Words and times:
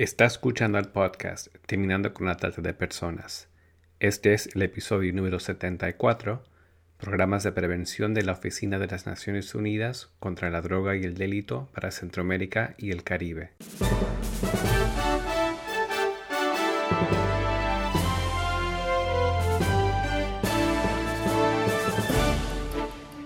Está 0.00 0.24
escuchando 0.24 0.78
el 0.78 0.88
podcast 0.88 1.54
Terminando 1.66 2.14
con 2.14 2.24
la 2.26 2.38
Trata 2.38 2.62
de 2.62 2.72
Personas. 2.72 3.50
Este 3.98 4.32
es 4.32 4.48
el 4.56 4.62
episodio 4.62 5.12
número 5.12 5.38
74, 5.38 6.42
Programas 6.96 7.42
de 7.42 7.52
Prevención 7.52 8.14
de 8.14 8.22
la 8.22 8.32
Oficina 8.32 8.78
de 8.78 8.86
las 8.86 9.04
Naciones 9.04 9.54
Unidas 9.54 10.10
contra 10.18 10.48
la 10.48 10.62
Droga 10.62 10.96
y 10.96 11.02
el 11.02 11.18
Delito 11.18 11.68
para 11.74 11.90
Centroamérica 11.90 12.74
y 12.78 12.92
el 12.92 13.04
Caribe. 13.04 13.50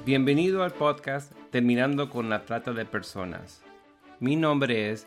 Bienvenido 0.05 0.65
al 0.65 0.73
podcast 0.73 1.31
Terminando 1.53 2.11
con 2.11 2.29
la 2.29 2.45
Trata 2.45 2.73
de 2.73 2.85
Personas. 2.85 3.63
Mi 4.19 4.35
nombre 4.35 4.91
es 4.91 5.07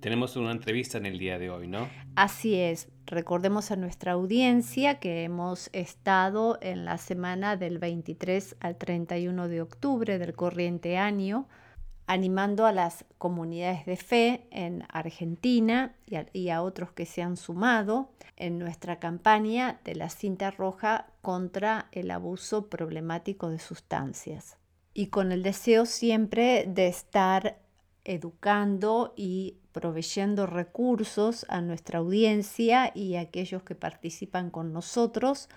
Tenemos 0.00 0.36
una 0.36 0.52
entrevista 0.52 0.98
en 0.98 1.06
el 1.06 1.18
día 1.18 1.38
de 1.38 1.50
hoy, 1.50 1.68
¿no? 1.68 1.88
Así 2.14 2.54
es. 2.54 2.88
Recordemos 3.06 3.70
a 3.70 3.76
nuestra 3.76 4.12
audiencia 4.12 4.98
que 4.98 5.24
hemos 5.24 5.70
estado 5.72 6.58
en 6.60 6.84
la 6.84 6.98
semana 6.98 7.56
del 7.56 7.78
23 7.78 8.56
al 8.60 8.76
31 8.76 9.48
de 9.48 9.62
octubre 9.62 10.18
del 10.18 10.34
corriente 10.34 10.98
año 10.98 11.48
animando 12.06 12.66
a 12.66 12.72
las 12.72 13.04
comunidades 13.18 13.84
de 13.84 13.96
fe 13.96 14.46
en 14.50 14.84
Argentina 14.88 15.96
y 16.06 16.16
a, 16.16 16.26
y 16.32 16.50
a, 16.50 16.62
otros 16.62 16.92
que 16.92 17.04
se 17.04 17.22
han 17.22 17.36
sumado 17.36 18.12
en 18.36 18.58
nuestra 18.58 18.98
campaña 18.98 19.80
de 19.84 19.96
la 19.96 20.08
cinta 20.08 20.50
roja 20.50 21.08
contra 21.20 21.88
el 21.92 22.10
abuso 22.10 22.68
problemático 22.68 23.50
de 23.50 23.58
sustancias. 23.58 24.56
Y 24.94 25.08
con 25.08 25.32
el 25.32 25.42
deseo 25.42 25.84
siempre 25.84 26.64
de 26.68 26.86
estar 26.86 27.58
educando 28.04 29.12
y 29.16 29.56
proveyendo 29.76 30.46
recursos 30.46 31.44
a 31.50 31.60
nuestra 31.60 31.98
audiencia 31.98 32.92
y 32.94 33.16
a 33.16 33.20
aquellos 33.20 33.62
que 33.62 33.74
participan 33.74 34.48
con 34.48 34.72
nosotros 34.72 35.50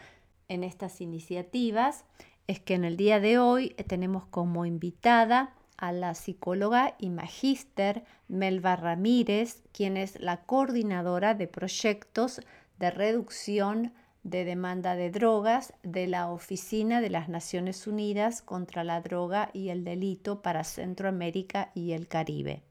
en 0.50 0.66
estas 0.66 1.00
iniciativas, 1.00 2.04
es 2.46 2.60
que 2.60 2.74
en 2.74 2.84
el 2.84 2.98
día 2.98 3.22
de 3.22 3.40
hoy 3.40 3.70
tenemos 3.88 4.26
como 4.26 4.66
invitada 4.66 5.54
a 5.78 5.94
la 5.94 6.16
psicóloga 6.16 6.96
y 7.00 7.12
magíster 7.12 8.04
Melba 8.28 8.76
Ramírez, 8.76 9.64
quien 9.72 9.96
es 9.96 10.20
la 10.20 10.42
coordinadora 10.42 11.34
de 11.34 11.48
proyectos 11.48 12.42
de 12.78 12.92
reducción 12.92 13.94
de 14.24 14.44
demanda 14.44 14.98
de 14.98 15.12
drogas 15.12 15.72
de 15.82 16.08
la 16.08 16.30
Oficina 16.30 17.00
de 17.00 17.10
las 17.10 17.30
Naciones 17.30 17.88
Unidas 17.88 18.42
contra 18.42 18.84
la 18.84 19.00
Droga 19.00 19.50
y 19.54 19.70
el 19.70 19.86
Delito 19.86 20.42
para 20.42 20.66
Centroamérica 20.66 21.72
y 21.74 21.94
el 21.94 22.10
Caribe. 22.10 22.64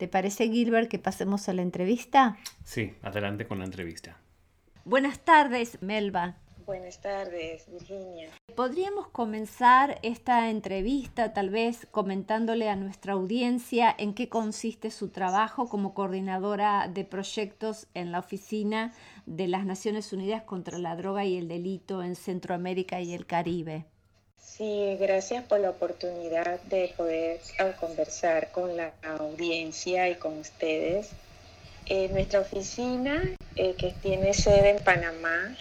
¿Te 0.00 0.08
parece, 0.08 0.48
Gilbert, 0.48 0.88
que 0.88 0.98
pasemos 0.98 1.50
a 1.50 1.52
la 1.52 1.60
entrevista? 1.60 2.38
Sí, 2.64 2.94
adelante 3.02 3.46
con 3.46 3.58
la 3.58 3.66
entrevista. 3.66 4.16
Buenas 4.86 5.18
tardes, 5.26 5.82
Melba. 5.82 6.38
Buenas 6.64 7.02
tardes, 7.02 7.70
Virginia. 7.70 8.30
Podríamos 8.56 9.08
comenzar 9.08 9.98
esta 10.02 10.48
entrevista 10.48 11.34
tal 11.34 11.50
vez 11.50 11.86
comentándole 11.90 12.70
a 12.70 12.76
nuestra 12.76 13.12
audiencia 13.12 13.94
en 13.98 14.14
qué 14.14 14.30
consiste 14.30 14.90
su 14.90 15.10
trabajo 15.10 15.68
como 15.68 15.92
coordinadora 15.92 16.88
de 16.88 17.04
proyectos 17.04 17.86
en 17.92 18.10
la 18.10 18.20
Oficina 18.20 18.94
de 19.26 19.48
las 19.48 19.66
Naciones 19.66 20.14
Unidas 20.14 20.44
contra 20.44 20.78
la 20.78 20.96
Droga 20.96 21.26
y 21.26 21.36
el 21.36 21.46
Delito 21.46 22.02
en 22.02 22.16
Centroamérica 22.16 23.02
y 23.02 23.12
el 23.12 23.26
Caribe. 23.26 23.84
Sí, 24.42 24.96
gracias 25.00 25.44
por 25.44 25.60
la 25.60 25.70
oportunidad 25.70 26.60
de 26.62 26.92
poder 26.96 27.40
conversar 27.78 28.50
con 28.50 28.76
la 28.76 28.92
audiencia 29.02 30.08
y 30.08 30.16
con 30.16 30.38
ustedes. 30.38 31.10
Eh, 31.86 32.08
nuestra 32.08 32.40
oficina, 32.40 33.22
eh, 33.56 33.74
que 33.76 33.92
tiene 34.02 34.34
sede 34.34 34.70
en 34.70 34.78
Panamá, 34.84 35.56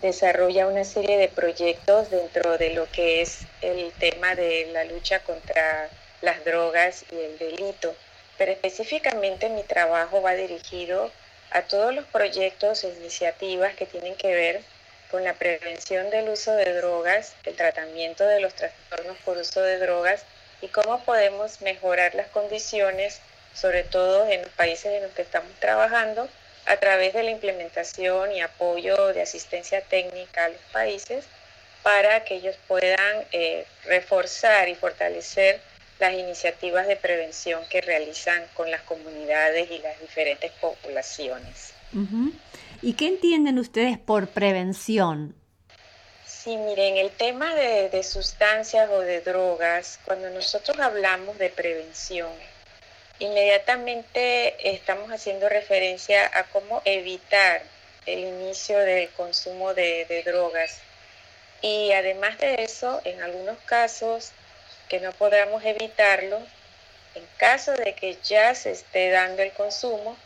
desarrolla 0.00 0.66
una 0.66 0.84
serie 0.84 1.18
de 1.18 1.28
proyectos 1.28 2.10
dentro 2.10 2.58
de 2.58 2.74
lo 2.74 2.90
que 2.90 3.22
es 3.22 3.40
el 3.60 3.92
tema 3.98 4.34
de 4.34 4.70
la 4.72 4.84
lucha 4.84 5.20
contra 5.20 5.88
las 6.22 6.44
drogas 6.44 7.04
y 7.10 7.16
el 7.16 7.38
delito. 7.38 7.94
Pero 8.36 8.52
específicamente 8.52 9.48
mi 9.48 9.62
trabajo 9.62 10.22
va 10.22 10.34
dirigido 10.34 11.10
a 11.50 11.62
todos 11.62 11.94
los 11.94 12.04
proyectos 12.06 12.84
e 12.84 12.94
iniciativas 13.00 13.74
que 13.74 13.86
tienen 13.86 14.14
que 14.14 14.34
ver 14.34 14.62
con 15.10 15.24
la 15.24 15.34
prevención 15.34 16.10
del 16.10 16.28
uso 16.28 16.52
de 16.52 16.74
drogas, 16.74 17.34
el 17.44 17.56
tratamiento 17.56 18.26
de 18.26 18.40
los 18.40 18.54
trastornos 18.54 19.16
por 19.24 19.38
uso 19.38 19.62
de 19.62 19.78
drogas 19.78 20.24
y 20.60 20.68
cómo 20.68 21.02
podemos 21.04 21.60
mejorar 21.60 22.14
las 22.14 22.28
condiciones, 22.28 23.20
sobre 23.54 23.84
todo 23.84 24.28
en 24.28 24.42
los 24.42 24.50
países 24.50 24.92
en 24.92 25.02
los 25.02 25.12
que 25.12 25.22
estamos 25.22 25.52
trabajando, 25.60 26.28
a 26.66 26.76
través 26.76 27.14
de 27.14 27.22
la 27.22 27.30
implementación 27.30 28.32
y 28.32 28.40
apoyo 28.42 29.12
de 29.14 29.22
asistencia 29.22 29.80
técnica 29.80 30.44
a 30.44 30.48
los 30.50 30.60
países 30.72 31.24
para 31.82 32.24
que 32.24 32.34
ellos 32.34 32.56
puedan 32.66 33.24
eh, 33.32 33.64
reforzar 33.84 34.68
y 34.68 34.74
fortalecer 34.74 35.60
las 35.98 36.12
iniciativas 36.12 36.86
de 36.86 36.96
prevención 36.96 37.64
que 37.70 37.80
realizan 37.80 38.44
con 38.54 38.70
las 38.70 38.82
comunidades 38.82 39.70
y 39.70 39.78
las 39.78 39.98
diferentes 40.00 40.52
poblaciones. 40.60 41.72
¿Y 42.82 42.94
qué 42.94 43.08
entienden 43.08 43.58
ustedes 43.58 43.98
por 43.98 44.28
prevención? 44.28 45.34
Sí, 46.24 46.56
miren, 46.56 46.96
el 46.96 47.10
tema 47.10 47.54
de, 47.54 48.02
sustancias 48.04 48.88
o 48.90 49.00
de 49.00 49.20
drogas, 49.20 49.98
cuando 50.04 50.30
nosotros 50.30 50.78
hablamos 50.78 51.36
de 51.38 51.50
prevención, 51.50 52.30
inmediatamente 53.18 54.70
estamos 54.72 55.10
haciendo 55.10 55.48
referencia 55.48 56.30
a 56.32 56.44
cómo 56.44 56.80
evitar 56.84 57.62
el 58.06 58.20
inicio 58.20 58.78
del 58.78 59.10
consumo 59.10 59.74
de, 59.74 60.06
de 60.06 60.22
drogas. 60.22 60.80
Y 61.60 61.92
además 61.92 62.38
de 62.38 62.62
eso, 62.62 63.00
en 63.04 63.20
algunos 63.20 63.58
casos 63.66 64.30
que 64.88 65.00
no 65.00 65.12
podamos 65.12 65.64
evitarlo, 65.64 66.38
en 67.14 67.26
caso 67.36 67.72
de 67.72 67.94
que 67.94 68.16
ya 68.22 68.54
se 68.54 68.70
esté 68.70 69.10
dando 69.10 69.42
el 69.42 69.52
consumo, 69.52 70.16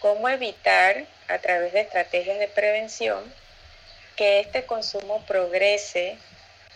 cómo 0.00 0.28
evitar 0.28 1.06
a 1.32 1.38
través 1.38 1.72
de 1.72 1.80
estrategias 1.80 2.38
de 2.38 2.48
prevención 2.48 3.22
que 4.16 4.40
este 4.40 4.64
consumo 4.64 5.24
progrese 5.26 6.18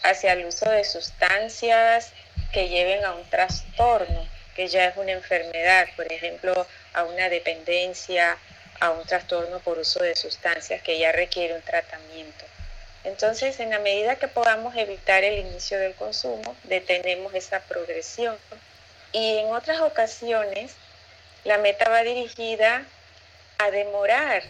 hacia 0.03 0.33
el 0.33 0.47
uso 0.47 0.71
de 0.71 0.85
sustancias 0.85 2.13
que 2.53 2.69
lleven 2.69 3.05
a 3.05 3.13
un 3.13 3.29
trastorno, 3.29 4.27
que 4.55 4.69
ya 4.69 4.87
es 4.87 4.97
una 4.97 5.13
enfermedad, 5.13 5.87
por 5.95 6.11
ejemplo, 6.11 6.67
a 6.95 7.05
una 7.05 7.29
dependencia, 7.29 8.39
a 8.81 8.93
un 8.93 9.05
trastorno 9.07 9.61
por 9.61 9.79
uso 9.79 10.03
de 10.03 10.17
sustancias 10.17 10.81
que 10.83 10.99
ya 10.99 11.13
requiere 11.13 11.55
un 11.55 11.63
tratamiento. 11.63 12.45
Entonces, 13.05 13.61
en 13.61 13.71
la 13.71 13.79
medida 13.79 14.17
que 14.17 14.29
podamos 14.29 14.75
evitar 14.75 15.23
el 15.23 15.39
inicio 15.39 15.79
del 15.79 15.95
consumo, 15.95 16.57
detenemos 16.65 17.35
esa 17.35 17.61
progresión. 17.61 18.37
Y 19.13 19.39
en 19.39 19.55
otras 19.55 19.81
ocasiones, 19.81 20.75
la 21.45 21.59
meta 21.59 21.89
va 21.91 22.03
dirigida 22.03 22.85
a 23.59 23.71
demorar 23.71 24.43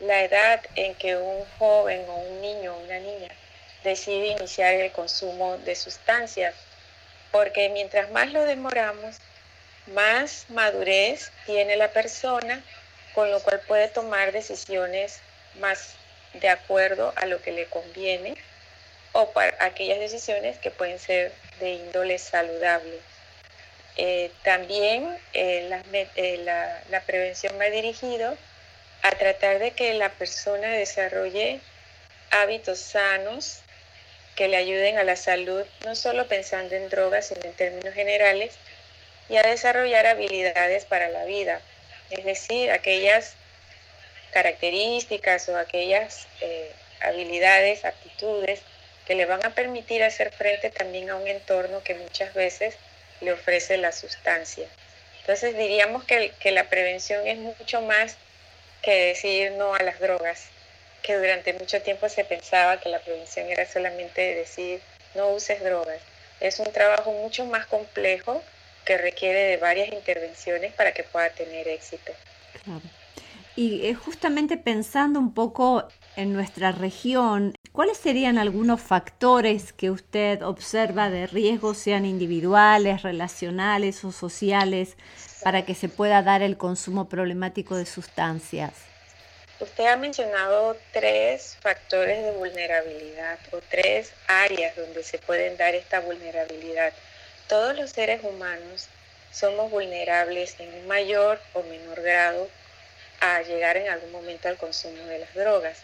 la 0.00 0.22
edad 0.22 0.60
en 0.74 0.94
que 0.96 1.16
un 1.16 1.44
joven 1.58 2.04
o 2.08 2.14
un 2.16 2.40
niño 2.40 2.74
o 2.74 2.80
una 2.80 2.98
niña 2.98 3.28
decide 3.84 4.28
iniciar 4.28 4.74
el 4.74 4.92
consumo 4.92 5.58
de 5.58 5.74
sustancias, 5.74 6.54
porque 7.30 7.68
mientras 7.68 8.10
más 8.10 8.32
lo 8.32 8.44
demoramos, 8.44 9.16
más 9.88 10.46
madurez 10.48 11.32
tiene 11.46 11.76
la 11.76 11.92
persona, 11.92 12.62
con 13.14 13.30
lo 13.30 13.40
cual 13.40 13.60
puede 13.66 13.88
tomar 13.88 14.32
decisiones 14.32 15.20
más 15.58 15.94
de 16.34 16.48
acuerdo 16.48 17.12
a 17.16 17.26
lo 17.26 17.42
que 17.42 17.52
le 17.52 17.66
conviene 17.66 18.36
o 19.12 19.30
para 19.32 19.64
aquellas 19.64 19.98
decisiones 19.98 20.58
que 20.58 20.70
pueden 20.70 20.98
ser 20.98 21.32
de 21.60 21.74
índole 21.74 22.18
saludable. 22.18 22.98
Eh, 23.96 24.30
también 24.42 25.18
eh, 25.34 25.66
la, 25.68 25.82
eh, 25.92 26.38
la, 26.38 26.82
la 26.88 27.00
prevención 27.02 27.58
va 27.60 27.66
dirigido 27.66 28.36
a 29.02 29.10
tratar 29.12 29.58
de 29.58 29.72
que 29.72 29.94
la 29.94 30.10
persona 30.10 30.68
desarrolle 30.68 31.60
hábitos 32.30 32.78
sanos 32.78 33.60
que 34.36 34.48
le 34.48 34.56
ayuden 34.56 34.98
a 34.98 35.04
la 35.04 35.16
salud, 35.16 35.64
no 35.84 35.94
solo 35.94 36.26
pensando 36.26 36.74
en 36.74 36.88
drogas, 36.88 37.28
sino 37.28 37.42
en 37.44 37.52
términos 37.52 37.92
generales, 37.94 38.54
y 39.28 39.36
a 39.36 39.42
desarrollar 39.42 40.06
habilidades 40.06 40.84
para 40.84 41.08
la 41.08 41.24
vida, 41.24 41.60
es 42.10 42.24
decir, 42.24 42.70
aquellas 42.70 43.34
características 44.32 45.48
o 45.48 45.56
aquellas 45.56 46.26
eh, 46.40 46.70
habilidades, 47.00 47.84
aptitudes 47.84 48.60
que 49.06 49.14
le 49.14 49.26
van 49.26 49.44
a 49.44 49.54
permitir 49.54 50.02
hacer 50.02 50.32
frente 50.32 50.70
también 50.70 51.10
a 51.10 51.16
un 51.16 51.26
entorno 51.26 51.82
que 51.82 51.94
muchas 51.94 52.32
veces 52.34 52.76
le 53.20 53.32
ofrece 53.32 53.76
la 53.76 53.92
sustancia. 53.92 54.66
Entonces 55.20 55.56
diríamos 55.56 56.04
que, 56.04 56.32
que 56.40 56.50
la 56.50 56.64
prevención 56.64 57.26
es 57.26 57.38
mucho 57.38 57.82
más 57.82 58.16
que 58.82 59.06
decir 59.06 59.52
no 59.52 59.74
a 59.74 59.82
las 59.82 60.00
drogas, 60.00 60.46
que 61.02 61.16
durante 61.16 61.52
mucho 61.54 61.80
tiempo 61.82 62.08
se 62.08 62.24
pensaba 62.24 62.78
que 62.80 62.88
la 62.88 63.00
prevención 63.00 63.48
era 63.48 63.66
solamente 63.66 64.34
decir 64.34 64.80
no 65.14 65.28
uses 65.30 65.62
drogas. 65.62 66.00
Es 66.40 66.58
un 66.58 66.72
trabajo 66.72 67.12
mucho 67.12 67.46
más 67.46 67.66
complejo 67.66 68.42
que 68.84 68.98
requiere 68.98 69.44
de 69.44 69.56
varias 69.56 69.92
intervenciones 69.92 70.72
para 70.72 70.92
que 70.92 71.04
pueda 71.04 71.30
tener 71.30 71.68
éxito. 71.68 72.12
Y 73.54 73.86
eh, 73.86 73.94
justamente 73.94 74.56
pensando 74.56 75.20
un 75.20 75.34
poco 75.34 75.88
en 76.16 76.32
nuestra 76.32 76.72
región, 76.72 77.54
¿cuáles 77.72 77.98
serían 77.98 78.38
algunos 78.38 78.80
factores 78.80 79.72
que 79.72 79.90
usted 79.90 80.42
observa 80.42 81.10
de 81.10 81.26
riesgo, 81.26 81.74
sean 81.74 82.04
individuales, 82.04 83.02
relacionales 83.02 84.04
o 84.04 84.12
sociales, 84.12 84.96
para 85.42 85.64
que 85.64 85.74
se 85.74 85.88
pueda 85.88 86.22
dar 86.22 86.42
el 86.42 86.56
consumo 86.56 87.08
problemático 87.08 87.76
de 87.76 87.86
sustancias? 87.86 88.72
Usted 89.60 89.86
ha 89.86 89.96
mencionado 89.96 90.76
tres 90.92 91.56
factores 91.60 92.24
de 92.24 92.32
vulnerabilidad 92.32 93.38
o 93.52 93.60
tres 93.70 94.12
áreas 94.26 94.74
donde 94.76 95.04
se 95.04 95.18
pueden 95.18 95.56
dar 95.56 95.74
esta 95.74 96.00
vulnerabilidad. 96.00 96.92
Todos 97.48 97.76
los 97.76 97.90
seres 97.90 98.24
humanos 98.24 98.88
somos 99.30 99.70
vulnerables 99.70 100.56
en 100.58 100.74
un 100.74 100.88
mayor 100.88 101.40
o 101.54 101.62
menor 101.62 102.02
grado 102.02 102.48
a 103.20 103.40
llegar 103.42 103.76
en 103.76 103.88
algún 103.88 104.10
momento 104.10 104.48
al 104.48 104.56
consumo 104.56 105.04
de 105.04 105.20
las 105.20 105.32
drogas. 105.34 105.78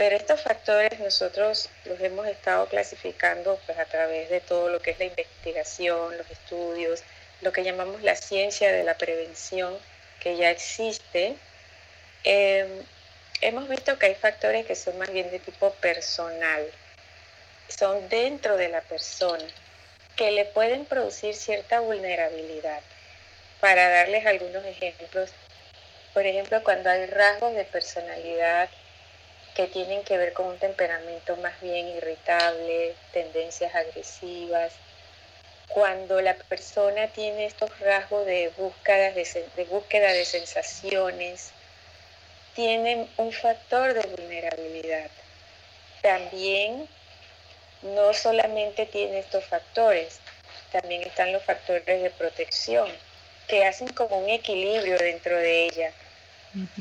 Pero 0.00 0.16
estos 0.16 0.40
factores 0.40 0.98
nosotros 0.98 1.68
los 1.84 2.00
hemos 2.00 2.26
estado 2.26 2.64
clasificando 2.68 3.60
pues, 3.66 3.78
a 3.78 3.84
través 3.84 4.30
de 4.30 4.40
todo 4.40 4.70
lo 4.70 4.80
que 4.80 4.92
es 4.92 4.98
la 4.98 5.04
investigación, 5.04 6.16
los 6.16 6.30
estudios, 6.30 7.02
lo 7.42 7.52
que 7.52 7.64
llamamos 7.64 8.00
la 8.00 8.16
ciencia 8.16 8.72
de 8.72 8.82
la 8.82 8.94
prevención 8.94 9.76
que 10.20 10.38
ya 10.38 10.48
existe. 10.48 11.36
Em, 12.24 12.82
hemos 13.42 13.68
visto 13.68 13.98
que 13.98 14.06
hay 14.06 14.14
factores 14.14 14.64
que 14.64 14.74
son 14.74 14.96
más 14.96 15.12
bien 15.12 15.30
de 15.30 15.38
tipo 15.38 15.70
personal, 15.72 16.64
son 17.68 18.08
dentro 18.08 18.56
de 18.56 18.70
la 18.70 18.80
persona, 18.80 19.44
que 20.16 20.30
le 20.30 20.46
pueden 20.46 20.86
producir 20.86 21.34
cierta 21.34 21.80
vulnerabilidad. 21.80 22.80
Para 23.60 23.90
darles 23.90 24.24
algunos 24.24 24.64
ejemplos, 24.64 25.28
por 26.14 26.24
ejemplo, 26.24 26.64
cuando 26.64 26.88
hay 26.88 27.04
rasgos 27.04 27.54
de 27.54 27.64
personalidad 27.64 28.70
que 29.54 29.66
tienen 29.66 30.02
que 30.04 30.16
ver 30.16 30.32
con 30.32 30.46
un 30.46 30.58
temperamento 30.58 31.36
más 31.36 31.60
bien 31.60 31.88
irritable, 31.88 32.94
tendencias 33.12 33.74
agresivas, 33.74 34.72
cuando 35.68 36.20
la 36.20 36.34
persona 36.34 37.08
tiene 37.08 37.46
estos 37.46 37.78
rasgos 37.80 38.26
de 38.26 38.50
búsqueda 38.56 39.12
de, 39.12 39.46
de 39.56 39.64
búsqueda 39.64 40.12
de 40.12 40.24
sensaciones, 40.24 41.52
tienen 42.54 43.08
un 43.16 43.32
factor 43.32 43.94
de 43.94 44.06
vulnerabilidad. 44.08 45.10
También 46.02 46.88
no 47.82 48.12
solamente 48.12 48.86
tiene 48.86 49.20
estos 49.20 49.44
factores, 49.44 50.20
también 50.72 51.02
están 51.02 51.32
los 51.32 51.42
factores 51.44 52.02
de 52.02 52.10
protección 52.10 52.88
que 53.46 53.64
hacen 53.64 53.88
como 53.88 54.18
un 54.18 54.28
equilibrio 54.28 54.96
dentro 54.98 55.36
de 55.36 55.66
ella. 55.66 55.92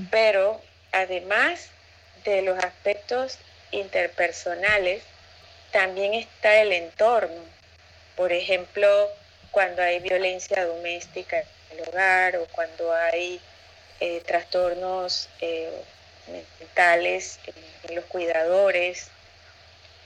Pero 0.10 0.62
además 0.92 1.69
de 2.30 2.42
los 2.42 2.58
aspectos 2.64 3.38
interpersonales, 3.72 5.04
también 5.72 6.14
está 6.14 6.62
el 6.62 6.74
entorno. 6.74 7.44
Por 8.16 8.31
ejemplo, 8.34 9.10
cuando 9.52 9.81
hay 9.81 10.00
violencia 10.00 10.66
doméstica 10.66 11.40
en 11.72 11.80
el 11.80 11.88
hogar 11.88 12.38
o 12.38 12.46
cuando 12.48 12.94
hay 12.94 13.40
eh, 14.00 14.22
trastornos 14.26 15.30
eh, 15.42 15.72
mentales 16.60 17.40
en, 17.46 17.96
los 17.96 18.06
cuidadores 18.06 19.08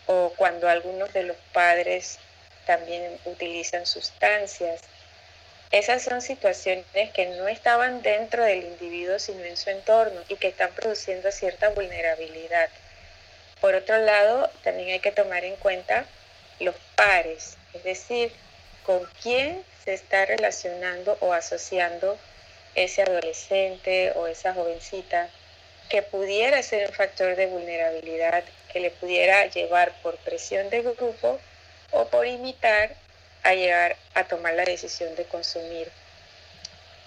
o 0.08 0.32
cuando 0.38 0.70
algunos 0.70 1.12
de 1.12 1.24
los 1.24 1.38
padres 1.52 2.18
también 2.66 3.20
utilizan 3.26 3.86
sustancias. 3.86 4.82
Esas 5.74 6.04
son 6.04 6.22
situaciones 6.22 6.86
que 7.16 7.26
no 7.26 7.48
estaban 7.48 8.04
dentro 8.04 8.44
del 8.44 8.64
individuo, 8.64 9.18
sino 9.18 9.44
en 9.44 9.58
su 9.58 9.72
entorno 9.72 10.22
y 10.30 10.36
que 10.36 10.50
están 10.50 10.72
produciendo 10.76 11.32
cierta 11.32 11.70
vulnerabilidad. 11.70 12.70
Por 13.60 13.74
otro 13.74 13.98
lado, 13.98 14.52
también 14.64 14.90
hay 14.90 15.00
que 15.00 15.12
tomar 15.12 15.44
en 15.44 15.56
cuenta 15.56 16.06
los 16.60 16.76
pares, 16.96 17.58
es 17.74 17.84
decir, 17.84 18.32
con 18.86 19.04
quién 19.24 19.66
se 19.84 19.96
está 19.96 20.28
relacionando 20.28 21.18
o 21.22 21.34
asociando 21.34 22.20
ese 22.76 23.02
adolescente 23.02 24.12
o 24.12 24.28
esa 24.28 24.54
jovencita 24.54 25.28
que 25.90 26.04
pudiera 26.04 26.62
ser 26.62 26.88
un 26.88 26.94
factor 26.94 27.36
de 27.36 27.48
vulnerabilidad, 27.48 28.44
que 28.72 28.80
le 28.80 28.92
pudiera 28.92 29.48
llevar 29.48 29.92
por 30.04 30.18
presión 30.18 30.70
de 30.70 30.84
grupo 30.84 31.40
o 31.90 32.06
por 32.10 32.28
imitar 32.28 32.92
a 33.44 33.54
llegar 33.54 33.96
a 34.14 34.24
tomar 34.26 34.54
la 34.54 34.66
decisión 34.66 35.16
de 35.16 35.26
consumir. 35.26 35.92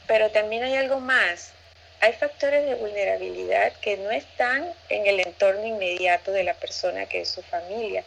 Pero 0.06 0.30
también 0.30 0.62
hay 0.62 0.76
algo 0.76 1.00
más. 1.00 1.52
Hay 2.00 2.12
factores 2.12 2.66
de 2.66 2.74
vulnerabilidad 2.74 3.72
que 3.80 3.96
no 3.96 4.10
están 4.10 4.72
en 4.88 5.06
el 5.06 5.20
entorno 5.20 5.66
inmediato 5.66 6.30
de 6.30 6.44
la 6.44 6.54
persona 6.54 7.06
que 7.06 7.22
es 7.22 7.28
su 7.30 7.42
familia 7.42 8.04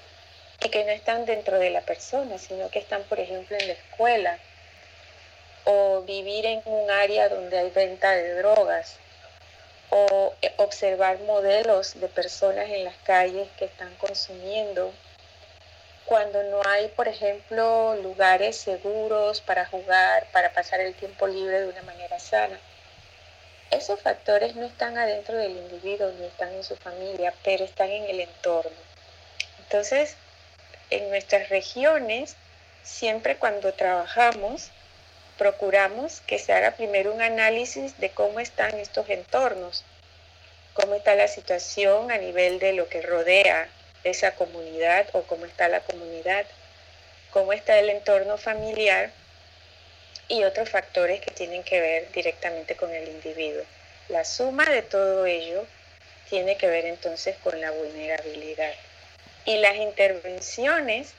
y 0.63 0.69
que 0.69 0.85
no 0.85 0.91
están 0.91 1.25
dentro 1.25 1.57
de 1.59 1.71
la 1.71 1.81
persona, 1.81 2.37
sino 2.37 2.69
que 2.69 2.79
están, 2.79 3.03
por 3.03 3.19
ejemplo, 3.19 3.57
en 3.57 3.67
la 3.67 3.73
escuela, 3.73 4.39
o 5.65 6.01
vivir 6.01 6.45
en 6.45 6.61
un 6.65 6.89
área 6.89 7.29
donde 7.29 7.57
hay 7.57 7.69
venta 7.69 8.11
de 8.11 8.33
drogas 8.35 8.95
o 9.89 10.33
observar 10.57 11.19
modelos 11.19 11.99
de 11.99 12.07
personas 12.07 12.69
en 12.69 12.85
las 12.85 12.95
calles 13.03 13.47
que 13.57 13.65
están 13.65 13.93
consumiendo 13.95 14.93
cuando 16.09 16.41
no 16.41 16.59
hay, 16.65 16.87
por 16.87 17.07
ejemplo, 17.07 17.95
lugares 18.01 18.57
seguros 18.57 19.41
para 19.41 19.67
jugar, 19.67 20.25
para 20.31 20.51
pasar 20.53 20.79
el 20.79 20.95
tiempo 20.95 21.27
libre 21.27 21.61
de 21.61 21.67
una 21.67 21.83
manera 21.83 22.17
sana. 22.17 22.59
Esos 23.69 24.01
factores 24.01 24.55
no 24.55 24.65
están 24.65 24.97
adentro 24.97 25.37
del 25.37 25.51
individuo 25.51 26.11
ni 26.17 26.25
están 26.25 26.51
en 26.51 26.63
su 26.63 26.75
familia, 26.77 27.31
pero 27.43 27.63
están 27.63 27.91
en 27.91 28.05
el 28.05 28.21
entorno. 28.21 28.75
Entonces, 29.59 30.17
en 30.89 31.11
nuestras 31.11 31.49
regiones, 31.49 32.35
siempre 32.81 33.37
cuando 33.37 33.71
trabajamos, 33.73 34.71
procuramos 35.37 36.21
que 36.21 36.39
se 36.39 36.53
haga 36.53 36.71
primero 36.71 37.13
un 37.13 37.21
análisis 37.21 37.99
de 37.99 38.09
cómo 38.09 38.39
están 38.39 38.79
estos 38.79 39.07
entornos, 39.09 39.85
cómo 40.73 40.95
está 40.95 41.13
la 41.13 41.27
situación 41.27 42.09
a 42.09 42.17
nivel 42.17 42.57
de 42.57 42.73
lo 42.73 42.89
que 42.89 43.03
rodea 43.03 43.69
esa 44.03 44.35
comunidad 44.35 45.07
o 45.13 45.23
cómo 45.23 45.45
está 45.45 45.67
la 45.67 45.81
comunidad, 45.81 46.45
cómo 47.31 47.53
está 47.53 47.77
el 47.79 47.89
entorno 47.89 48.37
familiar 48.37 49.11
y 50.27 50.43
otros 50.43 50.69
factores 50.69 51.21
que 51.21 51.31
tienen 51.31 51.63
que 51.63 51.81
ver 51.81 52.11
directamente 52.11 52.75
con 52.75 52.93
el 52.93 53.07
individuo. 53.07 53.63
La 54.09 54.25
suma 54.25 54.65
de 54.65 54.81
todo 54.81 55.25
ello 55.25 55.65
tiene 56.29 56.57
que 56.57 56.67
ver 56.67 56.85
entonces 56.85 57.35
con 57.43 57.59
la 57.59 57.71
vulnerabilidad. 57.71 58.73
Y 59.45 59.57
las 59.57 59.75
intervenciones 59.75 61.13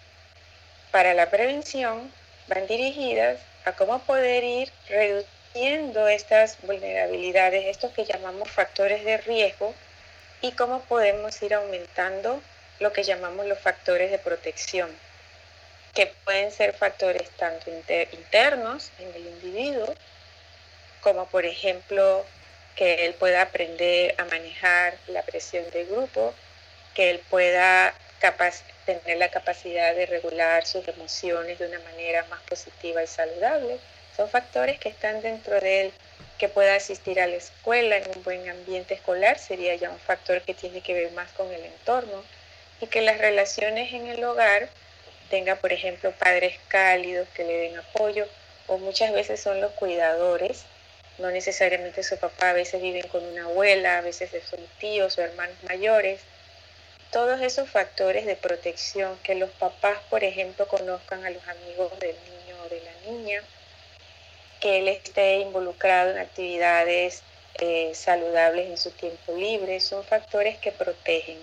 para 0.91 1.15
la 1.15 1.31
prevención 1.31 2.13
van 2.49 2.67
dirigidas 2.67 3.39
a 3.65 3.73
cómo 3.73 4.01
poder 4.01 4.45
ir 4.45 4.73
reduciendo 4.89 6.09
estas 6.09 6.61
vulnerabilidades, 6.63 7.67
estos 7.67 7.93
que 7.93 8.05
llamamos 8.05 8.51
factores 8.51 9.05
de 9.05 9.19
riesgo, 9.19 9.75
y 10.43 10.53
cómo 10.53 10.81
podemos 10.83 11.41
ir 11.43 11.55
aumentando 11.55 12.41
lo 12.81 12.93
que 12.93 13.05
llamamos 13.05 13.47
los 13.47 13.59
factores 13.59 14.11
de 14.11 14.19
protección, 14.19 14.91
que 15.95 16.07
pueden 16.25 16.51
ser 16.51 16.73
factores 16.73 17.29
tanto 17.33 17.71
internos 17.71 18.91
en 18.99 19.15
el 19.15 19.27
individuo, 19.27 19.95
como 21.03 21.27
por 21.27 21.45
ejemplo 21.45 22.25
que 22.77 23.07
él 23.07 23.15
pueda 23.15 23.43
aprender 23.43 24.15
a 24.19 24.25
manejar 24.25 24.97
la 25.09 25.23
presión 25.23 25.69
de 25.71 25.85
grupo, 25.85 26.35
que 26.95 27.11
él 27.11 27.21
pueda 27.29 27.95
tener 28.87 29.19
la 29.19 29.31
capacidad 29.31 29.95
de 29.95 30.07
regular 30.07 30.67
sus 30.67 30.87
emociones 30.89 31.59
de 31.59 31.67
una 31.67 31.79
manera 31.81 32.25
más 32.31 32.41
positiva 32.43 33.03
y 33.03 33.07
saludable. 33.07 33.79
Son 34.17 34.29
factores 34.29 34.79
que 34.79 34.89
están 34.89 35.21
dentro 35.21 35.61
de 35.61 35.83
él, 35.83 35.93
que 36.39 36.49
pueda 36.49 36.75
asistir 36.77 37.21
a 37.21 37.27
la 37.27 37.37
escuela 37.37 37.99
en 37.99 38.11
un 38.17 38.23
buen 38.23 38.49
ambiente 38.49 38.95
escolar, 38.95 39.39
sería 39.39 39.75
ya 39.75 39.91
un 39.91 39.99
factor 39.99 40.41
que 40.43 40.55
tiene 40.55 40.81
que 40.81 40.95
ver 40.95 41.13
más 41.13 41.31
con 41.33 41.53
el 41.53 41.65
entorno 41.65 42.25
y 42.81 42.87
que 42.87 43.01
las 43.03 43.19
relaciones 43.19 43.93
en 43.93 44.07
el 44.07 44.23
hogar 44.25 44.69
tenga, 45.29 45.57
por 45.57 45.73
ejemplo, 45.73 46.13
padres 46.13 46.59
cálidos 46.69 47.29
que 47.35 47.45
le 47.45 47.57
den 47.57 47.79
apoyo 47.79 48.27
o 48.67 48.79
muchas 48.79 49.13
veces 49.13 49.41
son 49.41 49.61
los 49.61 49.73
cuidadores, 49.73 50.65
no 51.19 51.31
necesariamente 51.31 52.03
su 52.03 52.17
papá, 52.19 52.51
a 52.51 52.55
veces 52.55 52.81
viven 52.81 53.07
con 53.09 53.25
una 53.25 53.45
abuela, 53.45 53.99
a 53.99 54.01
veces 54.01 54.31
son 54.49 54.61
tíos 54.79 55.19
o 55.19 55.23
hermanos 55.23 55.57
mayores 55.69 56.21
todos 57.11 57.41
esos 57.41 57.69
factores 57.69 58.25
de 58.25 58.37
protección, 58.37 59.19
que 59.25 59.35
los 59.35 59.51
papás, 59.51 59.99
por 60.09 60.23
ejemplo, 60.23 60.69
conozcan 60.69 61.25
a 61.25 61.31
los 61.31 61.47
amigos 61.49 61.99
del 61.99 62.15
niño 62.15 62.57
o 62.65 62.69
de 62.69 62.81
la 62.83 63.11
niña, 63.11 63.43
que 64.61 64.79
él 64.79 64.89
esté 64.89 65.39
involucrado 65.39 66.13
en 66.13 66.19
actividades 66.19 67.23
eh, 67.59 67.91
saludables 67.95 68.69
en 68.69 68.79
su 68.79 68.93
tiempo 68.93 69.37
libre, 69.37 69.81
son 69.81 70.05
factores 70.05 70.57
que 70.59 70.71
protegen. 70.71 71.39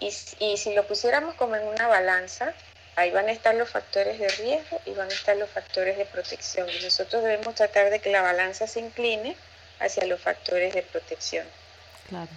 Y, 0.00 0.14
y 0.38 0.56
si 0.56 0.74
lo 0.74 0.86
pusiéramos 0.86 1.34
como 1.34 1.56
en 1.56 1.66
una 1.66 1.88
balanza, 1.88 2.54
ahí 2.96 3.10
van 3.10 3.28
a 3.28 3.32
estar 3.32 3.54
los 3.54 3.68
factores 3.68 4.18
de 4.18 4.28
riesgo 4.28 4.80
y 4.84 4.92
van 4.92 5.10
a 5.10 5.14
estar 5.14 5.36
los 5.36 5.50
factores 5.50 5.96
de 5.96 6.04
protección. 6.04 6.68
Y 6.68 6.82
nosotros 6.82 7.22
debemos 7.22 7.54
tratar 7.54 7.90
de 7.90 8.00
que 8.00 8.10
la 8.10 8.22
balanza 8.22 8.66
se 8.66 8.80
incline 8.80 9.36
hacia 9.80 10.06
los 10.06 10.20
factores 10.20 10.74
de 10.74 10.82
protección. 10.82 11.46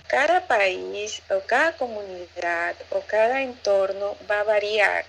Cada 0.07 0.47
país 0.47 1.21
o 1.29 1.39
cada 1.47 1.77
comunidad 1.77 2.75
o 2.89 2.99
cada 3.01 3.41
entorno 3.41 4.17
va 4.29 4.41
a 4.41 4.43
variar 4.43 5.05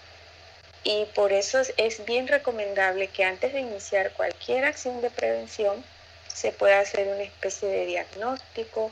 y 0.85 1.05
por 1.15 1.33
eso 1.33 1.61
es 1.77 2.05
bien 2.05 2.29
recomendable 2.29 3.09
que 3.09 3.25
antes 3.25 3.53
de 3.53 3.61
iniciar 3.61 4.13
cualquier 4.13 4.65
acción 4.65 5.01
de 5.01 5.11
prevención 5.11 5.85
se 6.29 6.53
pueda 6.53 6.81
hacer 6.81 7.09
una 7.09 7.23
especie 7.23 7.69
de 7.69 7.87
diagnóstico 7.87 8.91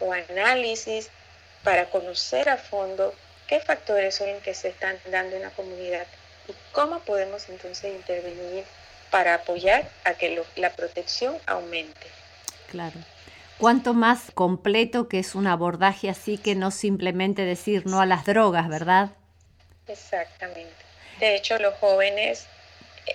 o 0.00 0.12
análisis 0.12 1.08
para 1.62 1.90
conocer 1.90 2.48
a 2.48 2.56
fondo 2.56 3.14
qué 3.46 3.60
factores 3.60 4.14
son 4.14 4.32
los 4.32 4.42
que 4.42 4.54
se 4.54 4.68
están 4.68 4.96
dando 5.10 5.36
en 5.36 5.42
la 5.42 5.50
comunidad 5.50 6.06
y 6.48 6.52
cómo 6.72 7.00
podemos 7.00 7.48
entonces 7.48 7.94
intervenir 7.94 8.64
para 9.10 9.34
apoyar 9.34 9.88
a 10.04 10.14
que 10.14 10.42
la 10.56 10.70
protección 10.70 11.36
aumente. 11.46 12.06
Claro 12.70 12.98
cuánto 13.62 13.94
más 13.94 14.32
completo 14.34 15.06
que 15.06 15.20
es 15.20 15.36
un 15.36 15.46
abordaje 15.46 16.10
así 16.10 16.36
que 16.36 16.56
no 16.56 16.72
simplemente 16.72 17.44
decir 17.44 17.86
no 17.86 18.00
a 18.00 18.06
las 18.06 18.24
drogas, 18.24 18.68
¿verdad? 18.68 19.10
Exactamente. 19.86 20.74
De 21.20 21.36
hecho, 21.36 21.56
los 21.60 21.72
jóvenes, 21.74 22.48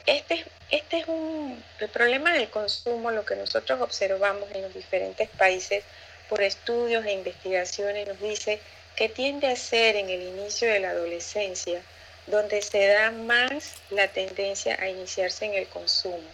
este, 0.06 0.46
este 0.72 1.00
es 1.00 1.08
un, 1.10 1.62
el 1.82 1.89
problema 1.89 2.32
del 2.32 2.50
consumo, 2.50 3.12
lo 3.12 3.25
que 3.25 3.36
nosotros 3.36 3.82
observamos 3.82 4.50
en 4.54 4.62
los 4.62 4.74
diferentes 4.74 5.27
países 5.32 5.84
por 6.29 6.41
estudios 6.41 7.05
e 7.05 7.12
investigaciones 7.12 8.07
nos 8.07 8.19
dice 8.19 8.60
que 8.96 9.10
tiende 9.10 9.48
a 9.48 9.55
ser 9.55 9.96
en 9.96 10.10
el 10.10 10.22
inicio 10.22 10.72
de 10.72 10.79
la 10.79 10.91
adolescencia 10.91 11.81
donde 12.25 12.62
se 12.62 12.88
da 12.88 13.12
más 13.12 13.75
la 13.89 14.07
tendencia 14.10 14.77
a 14.79 14.89
iniciarse 14.89 15.46
en 15.46 15.53
el 15.53 15.67
consumo. 15.67 16.29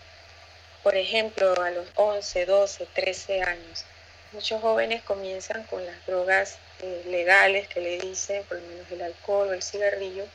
Por 0.82 0.96
ejemplo, 0.96 1.54
a 1.62 1.72
los 1.72 1.88
11, 1.96 2.46
12, 2.46 2.88
13 2.94 3.42
años 3.44 3.86
muchos 4.34 4.62
jóvenes 4.62 5.04
comienzan 5.04 5.64
con 5.64 5.86
las 5.86 6.06
drogas 6.06 6.58
eh, 6.82 7.04
legales 7.08 7.68
que 7.68 7.80
le 7.80 8.00
dicen, 8.00 8.44
por 8.46 8.60
lo 8.60 8.68
menos 8.68 8.92
el 8.92 9.02
alcohol 9.02 9.50
o 9.50 9.54
el 9.54 9.62
cigarrillo. 9.62 10.26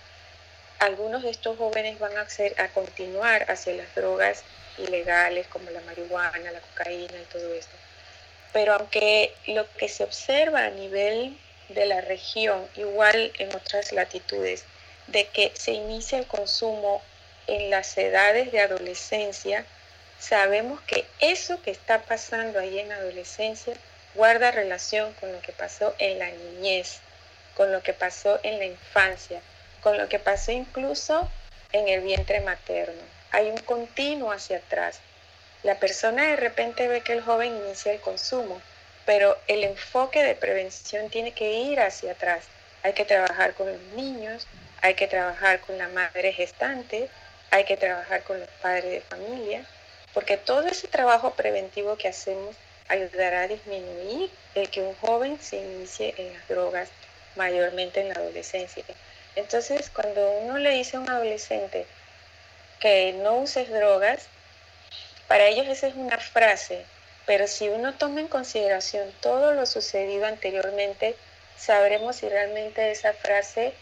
Algunos 0.78 1.24
de 1.24 1.30
estos 1.30 1.58
jóvenes 1.58 1.98
van 1.98 2.16
a, 2.16 2.22
hacer, 2.22 2.58
a 2.60 2.68
continuar 2.68 3.50
hacia 3.50 3.74
las 3.74 3.92
drogas 3.94 4.44
ilegales 4.78 5.48
como 5.48 5.70
la 5.70 5.80
marihuana, 5.80 6.52
la 6.52 6.60
cocaína 6.60 7.20
y 7.20 7.32
todo 7.32 7.52
esto. 7.52 7.74
Pero 8.52 8.74
aunque 8.74 9.34
lo 9.46 9.70
que 9.76 9.88
se 9.88 10.04
observa 10.04 10.64
a 10.64 10.70
nivel 10.70 11.36
de 11.68 11.86
la 11.86 12.00
región, 12.00 12.66
igual 12.76 13.32
en 13.38 13.54
otras 13.54 13.92
latitudes, 13.92 14.64
de 15.06 15.26
que 15.26 15.52
se 15.54 15.72
inicia 15.72 16.18
el 16.18 16.26
consumo 16.26 17.02
en 17.46 17.70
las 17.70 17.96
edades 17.96 18.52
de 18.52 18.60
adolescencia, 18.60 19.64
sabemos 20.18 20.80
que 20.82 21.06
eso 21.20 21.62
que 21.62 21.70
está 21.70 22.02
pasando 22.02 22.58
ahí 22.58 22.78
en 22.78 22.92
adolescencia 22.92 23.74
guarda 24.14 24.50
relación 24.50 25.12
con 25.14 25.32
lo 25.32 25.40
que 25.40 25.52
pasó 25.52 25.94
en 25.98 26.18
la 26.18 26.30
niñez, 26.30 27.00
con 27.54 27.72
lo 27.72 27.82
que 27.82 27.92
pasó 27.92 28.40
en 28.42 28.58
la 28.58 28.64
infancia, 28.64 29.40
con 29.82 29.96
lo 29.98 30.08
que 30.08 30.18
pasó 30.18 30.52
incluso 30.52 31.28
en 31.72 31.88
el 31.88 32.00
vientre 32.00 32.40
materno. 32.40 33.02
Hay 33.30 33.48
un 33.48 33.58
continuo 33.58 34.32
hacia 34.32 34.58
atrás. 34.58 35.00
La 35.64 35.80
persona 35.80 36.28
de 36.28 36.36
repente 36.36 36.86
ve 36.86 37.00
que 37.00 37.14
el 37.14 37.22
joven 37.22 37.56
inicia 37.56 37.92
el 37.92 38.00
consumo, 38.00 38.62
pero 39.04 39.36
el 39.48 39.64
enfoque 39.64 40.22
de 40.22 40.36
prevención 40.36 41.10
tiene 41.10 41.32
que 41.32 41.52
ir 41.52 41.80
hacia 41.80 42.12
atrás. 42.12 42.44
Hay 42.84 42.92
que 42.92 43.04
trabajar 43.04 43.54
con 43.54 43.66
los 43.66 43.80
niños, 43.96 44.46
hay 44.82 44.94
que 44.94 45.08
trabajar 45.08 45.60
con 45.60 45.76
la 45.76 45.88
madre 45.88 46.32
gestante, 46.32 47.08
hay 47.50 47.64
que 47.64 47.76
trabajar 47.76 48.22
con 48.22 48.38
los 48.38 48.48
padres 48.62 48.84
de 48.84 49.00
familia, 49.00 49.64
porque 50.14 50.36
todo 50.36 50.66
ese 50.68 50.86
trabajo 50.86 51.34
preventivo 51.34 51.96
que 51.96 52.08
hacemos 52.08 52.54
ayudará 52.88 53.42
a 53.42 53.48
disminuir 53.48 54.30
el 54.54 54.70
que 54.70 54.82
un 54.82 54.94
joven 54.96 55.40
se 55.40 55.56
inicie 55.56 56.14
en 56.18 56.34
las 56.34 56.46
drogas, 56.48 56.88
mayormente 57.34 58.00
en 58.00 58.08
la 58.08 58.14
adolescencia. 58.14 58.84
Entonces, 59.34 59.90
cuando 59.90 60.30
uno 60.30 60.58
le 60.58 60.70
dice 60.70 60.96
a 60.96 61.00
un 61.00 61.10
adolescente 61.10 61.86
que 62.78 63.12
no 63.14 63.38
uses 63.38 63.68
drogas, 63.70 64.28
para 65.28 65.46
ellos 65.46 65.68
esa 65.68 65.86
es 65.86 65.94
una 65.94 66.18
frase, 66.18 66.84
pero 67.26 67.46
si 67.46 67.68
uno 67.68 67.94
toma 67.94 68.20
en 68.20 68.28
consideración 68.28 69.12
todo 69.20 69.52
lo 69.52 69.66
sucedido 69.66 70.26
anteriormente, 70.26 71.14
sabremos 71.56 72.16
si 72.16 72.28
realmente 72.28 72.90
esa 72.90 73.12
frase 73.12 73.74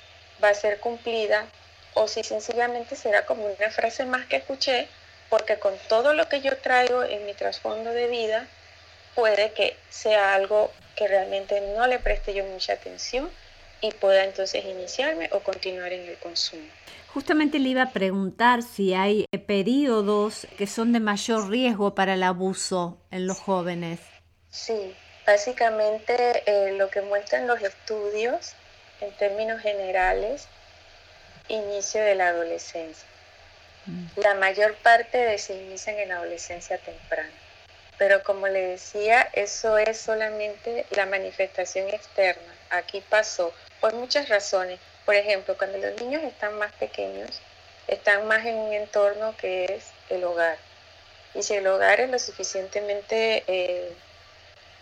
va 0.43 0.49
a 0.51 0.55
ser 0.55 0.81
cumplida 0.81 1.47
o 1.95 2.09
si 2.09 2.25
sencillamente 2.25 2.97
será 2.97 3.25
como 3.25 3.47
una 3.47 3.71
frase 3.71 4.05
más 4.05 4.27
que 4.27 4.37
escuché, 4.37 4.89
porque 5.31 5.59
con 5.59 5.75
todo 5.89 6.13
lo 6.13 6.29
que 6.29 6.41
yo 6.41 6.57
traigo 6.59 7.05
en 7.05 7.25
mi 7.25 7.35
trasfondo 7.35 7.93
de 7.93 8.09
vida, 8.09 8.47
puede 9.15 9.53
que 9.53 9.77
sea 9.89 10.35
algo 10.35 10.73
que 10.97 11.09
realmente 11.09 11.61
no 11.75 11.87
le 11.87 11.99
preste 11.99 12.35
yo 12.35 12.45
mucha 12.45 12.75
atención 12.75 13.31
y 13.81 13.91
pueda 13.93 14.25
entonces 14.25 14.65
iniciarme 14.65 15.29
o 15.33 15.41
continuar 15.41 15.93
en 15.93 16.09
el 16.09 16.17
consumo. 16.19 16.67
Justamente 17.13 17.59
le 17.59 17.71
iba 17.71 17.83
a 17.83 17.93
preguntar 17.93 18.63
si 18.63 18.95
hay 18.95 19.25
periodos 19.47 20.47
que 20.59 20.67
son 20.67 20.93
de 20.93 21.01
mayor 21.01 21.49
riesgo 21.49 21.95
para 21.95 22.15
el 22.15 22.23
abuso 22.23 22.99
en 23.11 23.27
los 23.27 23.39
jóvenes. 23.39 24.01
Sí, 24.51 24.95
básicamente 25.27 26.43
eh, 26.47 26.73
lo 26.73 26.91
que 26.91 27.01
muestran 27.03 27.47
los 27.47 27.63
estudios 27.63 28.53
en 29.01 29.11
términos 29.13 29.61
generales, 29.61 30.49
inicio 31.49 32.03
de 32.03 32.15
la 32.15 32.29
adolescencia. 32.29 33.07
Mm. 33.87 34.21
La 34.21 34.35
mayor 34.35 34.75
parte 34.77 35.19
de 35.19 35.39
se 35.39 35.55
inician 35.55 35.97
en 35.97 36.09
la 36.11 36.17
adolescencia 36.17 36.79
temprana. 36.79 37.31
Pero 37.99 38.23
como 38.23 38.47
le 38.47 38.61
decía, 38.61 39.23
eso 39.33 39.79
es 39.79 39.99
solamente 39.99 40.85
la 40.91 41.07
manifestación 41.07 41.89
externa. 41.89 42.56
Aquí 42.71 43.03
pasó 43.09 43.53
por 43.81 43.95
muchas 43.95 44.29
razones. 44.29 44.81
Por 45.05 45.15
ejemplo, 45.15 45.57
cuando 45.57 45.79
los 45.79 46.01
niños 46.01 46.23
están 46.25 46.59
más 46.59 46.73
pequeños, 46.73 47.41
están 47.87 48.27
más 48.27 48.45
en 48.45 48.57
un 48.57 48.73
entorno 48.73 49.37
que 49.37 49.65
es 49.67 49.93
el 50.09 50.25
hogar. 50.25 50.59
Y 51.35 51.43
si 51.43 51.55
el 51.55 51.67
hogar 51.67 52.01
es 52.01 52.11
lo 52.11 52.19
suficientemente 52.19 53.45
eh, 53.47 53.93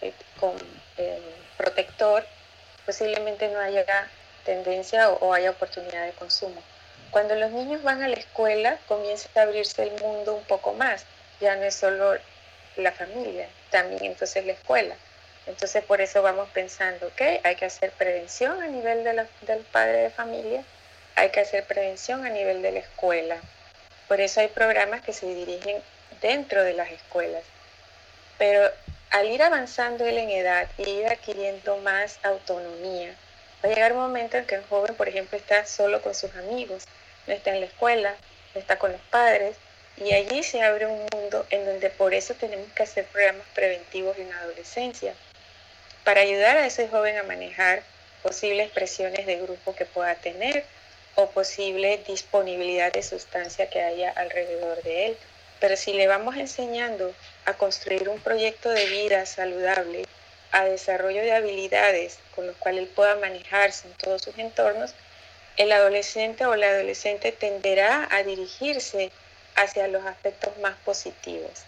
eh, 0.00 0.12
con, 0.41 0.55
eh, 0.97 1.21
protector, 1.57 2.25
posiblemente 2.87 3.49
no 3.49 3.61
haya 3.61 3.85
tendencia 4.45 5.11
o, 5.11 5.26
o 5.26 5.35
haya 5.35 5.50
oportunidad 5.50 6.07
de 6.07 6.12
consumo. 6.12 6.62
Cuando 7.11 7.35
los 7.35 7.50
niños 7.50 7.83
van 7.83 8.03
a 8.03 8.09
la 8.09 8.17
escuela, 8.17 8.79
comienza 8.88 9.29
a 9.35 9.43
abrirse 9.43 9.83
el 9.83 10.00
mundo 10.00 10.35
un 10.35 10.45
poco 10.45 10.73
más. 10.75 11.05
Ya 11.41 11.57
no 11.57 11.64
es 11.64 11.75
solo 11.75 12.19
la 12.76 12.93
familia, 12.93 13.49
también 13.71 14.05
entonces 14.05 14.45
la 14.47 14.53
escuela. 14.53 14.97
Entonces 15.46 15.84
por 15.84 16.00
eso 16.00 16.22
vamos 16.22 16.48
pensando, 16.50 17.10
que 17.16 17.40
hay 17.44 17.56
que 17.56 17.66
hacer 17.66 17.90
prevención 17.92 18.62
a 18.62 18.66
nivel 18.66 19.04
de 19.04 19.26
del 19.42 19.60
padre 19.64 19.98
de 19.98 20.10
familia, 20.10 20.64
hay 21.16 21.30
que 21.30 21.40
hacer 21.40 21.64
prevención 21.64 22.24
a 22.24 22.30
nivel 22.30 22.62
de 22.62 22.72
la 22.72 22.78
escuela. 22.80 23.36
Por 24.08 24.20
eso 24.20 24.40
hay 24.40 24.48
programas 24.48 25.02
que 25.02 25.12
se 25.12 25.26
dirigen 25.26 25.82
dentro 26.20 26.62
de 26.62 26.72
las 26.72 26.90
escuelas. 26.90 27.42
Pero 28.38 28.70
al 29.10 29.30
ir 29.30 29.42
avanzando 29.42 30.04
él 30.04 30.18
en 30.18 30.30
edad 30.30 30.68
y 30.78 30.88
ir 30.88 31.06
adquiriendo 31.06 31.76
más 31.78 32.18
autonomía, 32.22 33.14
va 33.62 33.68
a 33.68 33.72
llegar 33.72 33.92
un 33.92 34.00
momento 34.00 34.36
en 34.36 34.46
que 34.46 34.56
el 34.56 34.64
joven, 34.64 34.94
por 34.96 35.08
ejemplo, 35.08 35.38
está 35.38 35.66
solo 35.66 36.02
con 36.02 36.14
sus 36.14 36.34
amigos, 36.36 36.84
no 37.26 37.34
está 37.34 37.50
en 37.50 37.60
la 37.60 37.66
escuela, 37.66 38.14
no 38.54 38.60
está 38.60 38.78
con 38.78 38.92
los 38.92 39.00
padres, 39.02 39.56
y 39.96 40.12
allí 40.12 40.42
se 40.42 40.62
abre 40.62 40.86
un 40.86 41.06
mundo 41.12 41.46
en 41.50 41.64
donde 41.64 41.90
por 41.90 42.14
eso 42.14 42.34
tenemos 42.34 42.66
que 42.72 42.82
hacer 42.82 43.06
programas 43.06 43.46
preventivos 43.54 44.18
en 44.18 44.28
la 44.30 44.38
adolescencia, 44.40 45.14
para 46.04 46.20
ayudar 46.20 46.56
a 46.58 46.66
ese 46.66 46.88
joven 46.88 47.18
a 47.18 47.23
manejar 47.23 47.82
posibles 48.23 48.70
presiones 48.70 49.26
de 49.26 49.37
grupo 49.37 49.75
que 49.75 49.87
pueda 49.87 50.14
tener 50.14 50.64
o 51.14 51.30
posible 51.30 52.02
disponibilidad 52.06 52.92
de 52.92 53.02
sustancia 53.02 53.68
que 53.70 53.80
haya 53.80 54.11
alrededor 54.11 54.82
de 54.82 55.06
él. 55.06 55.16
Pero 55.61 55.76
si 55.76 55.92
le 55.92 56.06
vamos 56.06 56.37
enseñando 56.37 57.14
a 57.46 57.54
construir 57.54 58.08
un 58.08 58.18
proyecto 58.20 58.70
de 58.70 58.87
vida 58.87 59.25
saludable, 59.26 60.04
a 60.52 60.64
desarrollo 60.64 61.23
de 61.23 61.32
habilidades 61.32 62.18
con 62.34 62.46
los 62.46 62.56
cuales 62.56 62.82
él 62.82 62.88
pueda 62.88 63.16
manejarse 63.16 63.88
en 63.88 63.94
todos 63.94 64.23
sus 64.23 64.38
entornos, 64.38 64.94
el 65.56 65.73
adolescente 65.73 66.46
o 66.46 66.54
la 66.56 66.68
adolescente 66.68 67.32
tenderá 67.32 68.08
a 68.11 68.23
dirigirse 68.23 69.11
hacia 69.54 69.88
los 69.88 70.04
aspectos 70.04 70.56
más 70.58 70.76
positivos. 70.84 71.64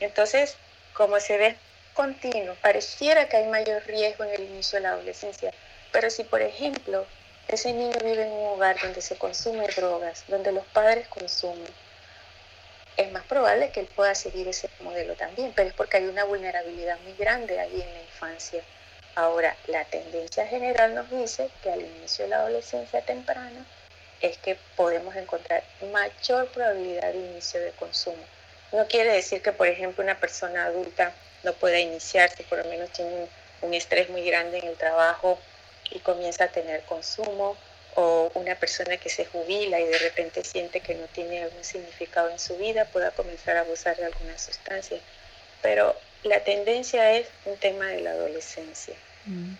Entonces, 0.00 0.56
como 0.94 1.18
se 1.20 1.38
ve 1.38 1.56
continuo, 1.94 2.54
pareciera 2.62 3.28
que 3.28 3.36
hay 3.36 3.46
mayor 3.46 3.84
riesgo 3.86 4.24
en 4.24 4.30
el 4.30 4.42
inicio 4.44 4.78
de 4.78 4.82
la 4.82 4.90
adolescencia, 4.90 5.52
pero 5.92 6.10
si 6.10 6.24
por 6.24 6.42
ejemplo 6.42 7.06
ese 7.48 7.72
niño 7.72 7.96
vive 8.02 8.22
en 8.22 8.32
un 8.32 8.48
hogar 8.48 8.80
donde 8.80 9.00
se 9.00 9.16
consume 9.16 9.66
drogas, 9.68 10.24
donde 10.28 10.52
los 10.52 10.64
padres 10.66 11.08
consumen, 11.08 11.72
es 12.96 13.10
más 13.12 13.24
probable 13.24 13.70
que 13.70 13.80
él 13.80 13.88
pueda 13.96 14.14
seguir 14.14 14.46
ese 14.46 14.68
modelo 14.80 15.14
también, 15.14 15.52
pero 15.56 15.68
es 15.68 15.74
porque 15.74 15.96
hay 15.96 16.06
una 16.06 16.24
vulnerabilidad 16.24 16.98
muy 17.00 17.14
grande 17.14 17.58
ahí 17.58 17.80
en 17.80 17.94
la 17.94 18.02
infancia. 18.02 18.62
Ahora, 19.14 19.56
la 19.66 19.84
tendencia 19.86 20.46
general 20.46 20.94
nos 20.94 21.10
dice 21.10 21.50
que 21.62 21.72
al 21.72 21.80
inicio 21.80 22.24
de 22.24 22.30
la 22.30 22.36
adolescencia 22.38 23.00
temprana 23.02 23.64
es 24.20 24.36
que 24.38 24.56
podemos 24.76 25.16
encontrar 25.16 25.64
mayor 25.90 26.48
probabilidad 26.48 27.12
de 27.12 27.18
inicio 27.18 27.60
de 27.60 27.72
consumo. 27.72 28.22
No 28.72 28.86
quiere 28.86 29.12
decir 29.12 29.42
que, 29.42 29.52
por 29.52 29.66
ejemplo, 29.66 30.04
una 30.04 30.20
persona 30.20 30.66
adulta 30.66 31.12
no 31.42 31.52
pueda 31.54 31.78
iniciarse, 31.78 32.44
por 32.44 32.58
lo 32.58 32.64
menos 32.70 32.90
tiene 32.90 33.28
un, 33.62 33.74
estrés 33.74 34.08
muy 34.10 34.24
grande 34.24 34.58
en 34.58 34.68
el 34.68 34.76
trabajo 34.76 35.38
y 35.90 35.98
comienza 36.00 36.44
a 36.44 36.48
tener 36.48 36.82
consumo, 36.84 37.56
o 37.96 38.30
una 38.34 38.54
persona 38.54 38.96
que 38.98 39.08
se 39.08 39.24
jubila 39.24 39.80
y 39.80 39.84
de 39.84 39.98
repente 39.98 40.44
siente 40.44 40.80
que 40.80 40.94
no 40.94 41.06
tiene 41.06 41.42
algún 41.42 41.64
significado 41.64 42.30
en 42.30 42.38
su 42.38 42.56
vida 42.56 42.84
pueda 42.84 43.10
comenzar 43.10 43.56
a 43.56 43.60
abusar 43.60 43.96
de 43.96 44.04
alguna 44.04 44.38
sustancia. 44.38 44.98
Pero 45.60 45.96
la 46.22 46.44
tendencia 46.44 47.12
es 47.12 47.26
un 47.44 47.56
tema 47.56 47.86
de 47.86 48.00
la 48.02 48.10
adolescencia. 48.10 48.94
Mm. 49.26 49.54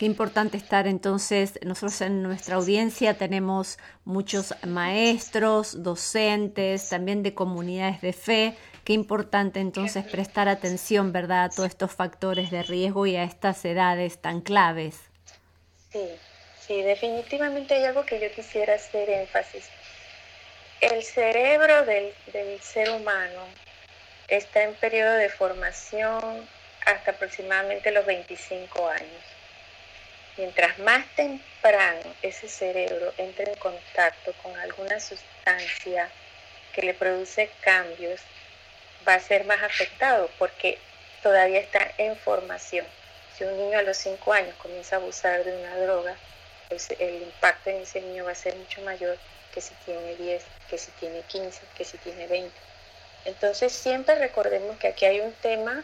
Qué 0.00 0.06
importante 0.06 0.56
estar 0.56 0.86
entonces, 0.86 1.58
nosotros 1.62 2.00
en 2.00 2.22
nuestra 2.22 2.56
audiencia 2.56 3.18
tenemos 3.18 3.78
muchos 4.06 4.54
maestros, 4.66 5.82
docentes, 5.82 6.88
también 6.88 7.22
de 7.22 7.34
comunidades 7.34 8.00
de 8.00 8.14
fe. 8.14 8.56
Qué 8.84 8.94
importante 8.94 9.60
entonces 9.60 10.04
prestar 10.04 10.48
atención, 10.48 11.12
¿verdad?, 11.12 11.44
a 11.44 11.48
todos 11.50 11.68
estos 11.68 11.92
factores 11.92 12.50
de 12.50 12.62
riesgo 12.62 13.06
y 13.06 13.16
a 13.16 13.24
estas 13.24 13.64
edades 13.64 14.18
tan 14.20 14.40
claves. 14.40 14.96
Sí, 15.92 16.08
sí, 16.66 16.82
definitivamente 16.82 17.74
hay 17.74 17.84
algo 17.84 18.06
que 18.06 18.20
yo 18.20 18.30
quisiera 18.32 18.74
hacer 18.74 19.10
énfasis. 19.10 19.68
El 20.80 21.02
cerebro 21.02 21.84
del, 21.84 22.14
ser 22.62 22.88
humano 22.90 23.44
está 24.28 24.62
en 24.62 24.74
periodo 24.74 25.12
de 25.14 25.28
formación 25.28 26.48
hasta 26.86 27.10
aproximadamente 27.10 27.90
los 27.90 28.06
25 28.06 28.88
años. 28.88 29.22
Mientras 30.38 30.78
más 30.78 31.04
temprano 31.16 32.14
ese 32.22 32.48
cerebro 32.48 33.12
entre 33.18 33.52
en 33.52 33.58
contacto 33.58 34.32
con 34.42 34.56
alguna 34.58 34.98
sustancia 35.00 36.08
que 36.72 36.82
le 36.82 36.94
produce 36.94 37.50
cambios, 37.60 38.22
va 39.06 39.14
a 39.14 39.20
ser 39.20 39.44
más 39.44 39.62
afectado 39.62 40.30
porque 40.38 40.78
todavía 41.22 41.60
está 41.60 41.92
en 41.98 42.16
formación. 42.16 42.86
Si 43.36 43.44
un 43.44 43.56
niño 43.56 43.78
a 43.78 43.82
los 43.82 43.96
5 43.96 44.32
años 44.32 44.54
comienza 44.56 44.96
a 44.96 44.98
abusar 44.98 45.44
de 45.44 45.56
una 45.56 45.76
droga, 45.78 46.16
pues 46.68 46.90
el 46.98 47.22
impacto 47.22 47.70
en 47.70 47.82
ese 47.82 48.00
niño 48.00 48.24
va 48.24 48.32
a 48.32 48.34
ser 48.34 48.54
mucho 48.56 48.80
mayor 48.82 49.18
que 49.52 49.60
si 49.60 49.74
tiene 49.84 50.14
10, 50.16 50.42
que 50.68 50.78
si 50.78 50.90
tiene 50.92 51.22
15, 51.22 51.60
que 51.76 51.84
si 51.84 51.98
tiene 51.98 52.26
20. 52.26 52.54
Entonces 53.24 53.72
siempre 53.72 54.14
recordemos 54.14 54.78
que 54.78 54.88
aquí 54.88 55.04
hay 55.04 55.20
un 55.20 55.32
tema 55.34 55.82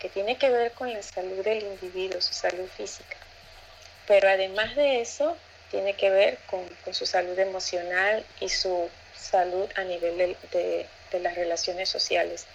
que 0.00 0.08
tiene 0.08 0.36
que 0.36 0.50
ver 0.50 0.72
con 0.72 0.92
la 0.92 1.02
salud 1.02 1.44
del 1.44 1.62
individuo, 1.62 2.20
su 2.20 2.32
salud 2.32 2.68
física. 2.76 3.16
Pero 4.08 4.28
además 4.28 4.74
de 4.74 5.00
eso, 5.00 5.36
tiene 5.70 5.94
que 5.94 6.10
ver 6.10 6.38
con, 6.46 6.66
su 6.92 7.06
salud 7.06 7.38
emocional 7.38 8.24
y 8.40 8.48
su 8.48 8.90
salud 9.16 9.70
a 9.76 9.84
nivel 9.84 10.18
de, 10.18 10.36
de 10.58 10.86
las 11.20 11.34
relaciones 11.34 11.88
sociales. 11.88 12.46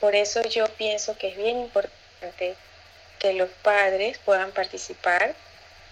Por 0.00 0.14
eso 0.14 0.42
yo 0.42 0.66
pienso 0.66 1.16
que 1.16 1.28
es 1.28 1.36
bien 1.36 1.58
importante 1.58 2.54
que 3.18 3.32
los 3.32 3.50
padres 3.62 4.18
puedan 4.18 4.52
participar 4.52 5.34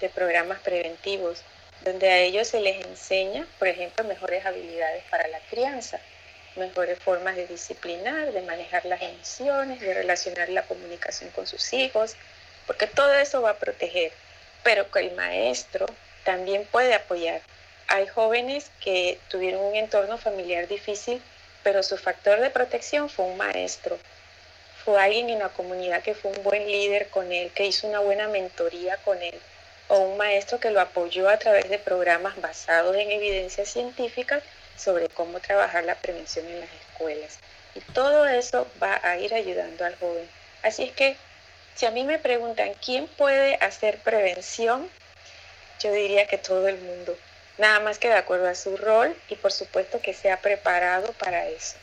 de 0.00 0.09
programas 0.09 0.61
preventivos, 0.61 1.42
donde 1.83 2.11
a 2.11 2.18
ellos 2.18 2.49
se 2.49 2.61
les 2.61 2.85
enseña, 2.85 3.47
por 3.59 3.68
ejemplo, 3.68 4.04
mejores 4.04 4.44
habilidades 4.44 5.04
para 5.11 5.28
la 5.28 5.40
crianza 5.50 6.00
mejores 6.56 6.99
formas 6.99 7.36
de 7.36 7.47
disciplinar, 7.47 8.32
de 8.32 8.43
manejar 8.43 8.84
las 8.84 9.02
emociones, 9.02 9.80
de 9.80 9.95
relacionar 9.95 10.49
la 10.49 10.62
comunicación 10.62 11.30
con 11.30 11.47
sus 11.47 11.73
hijos, 11.73 12.17
porque 12.67 12.86
todo 12.86 13.12
eso 13.15 13.43
va 13.43 13.50
a 13.50 13.58
proteger, 13.58 14.12
pero 14.62 14.91
que 14.91 15.00
el 15.00 15.12
maestro 15.12 15.86
también 16.25 16.67
puede 16.71 16.95
apoyar. 16.95 17.43
Hay 17.88 18.06
jóvenes 18.06 18.71
que 18.80 19.19
tuvieron 19.28 19.62
un 19.62 19.75
entorno 19.75 20.17
familiar 20.17 20.69
difícil, 20.69 21.21
pero 21.64 21.82
su 21.82 21.96
factor 21.96 22.38
de 22.38 22.50
protección 22.50 23.10
fue 23.10 23.24
un 23.24 23.36
maestro, 23.36 23.98
fue 24.84 25.00
alguien 25.00 25.30
en 25.30 25.38
la 25.38 25.48
comunidad 25.48 26.02
que 26.02 26.14
fue 26.14 26.30
un 26.30 26.42
buen 26.44 26.70
líder 26.70 27.08
con 27.08 27.32
él, 27.32 27.50
que 27.52 27.66
hizo 27.66 27.88
una 27.88 28.00
buena 28.00 28.28
mentoría 28.28 28.98
con 28.98 29.20
él, 29.22 29.34
o 29.88 29.98
un 29.98 30.18
maestro 30.18 30.60
que 30.60 30.70
lo 30.70 30.80
apoyó 30.80 31.28
a 31.28 31.38
través 31.38 31.68
de 31.70 31.78
programas 31.78 32.40
basados 32.40 32.94
en 32.94 33.10
evidencias 33.10 33.68
científicas 33.68 34.42
sobre 34.76 35.08
cómo 35.08 35.40
trabajar 35.40 35.84
la 35.84 35.94
prevención 35.94 36.46
en 36.46 36.60
las 36.60 36.68
escuelas. 36.90 37.38
Y 37.74 37.80
todo 37.80 38.26
eso 38.26 38.66
va 38.82 39.00
a 39.02 39.16
ir 39.18 39.34
ayudando 39.34 39.84
al 39.84 39.96
joven. 39.96 40.28
Así 40.62 40.84
es 40.84 40.92
que 40.92 41.16
si 41.74 41.86
a 41.86 41.90
mí 41.90 42.04
me 42.04 42.18
preguntan 42.18 42.72
quién 42.84 43.08
puede 43.08 43.56
hacer 43.56 43.98
prevención, 43.98 44.88
yo 45.80 45.92
diría 45.92 46.26
que 46.26 46.38
todo 46.38 46.68
el 46.68 46.78
mundo. 46.78 47.16
Nada 47.58 47.80
más 47.80 47.99
que 47.99 48.08
de 48.08 48.14
acuerdo 48.14 48.49
a 48.49 48.54
su 48.54 48.76
rol 48.76 49.14
y 49.28 49.36
por 49.36 49.52
supuesto 49.52 50.00
que 50.00 50.12
sea 50.12 50.40
preparado 50.40 51.12
para 51.12 51.49
eso. 51.49 51.76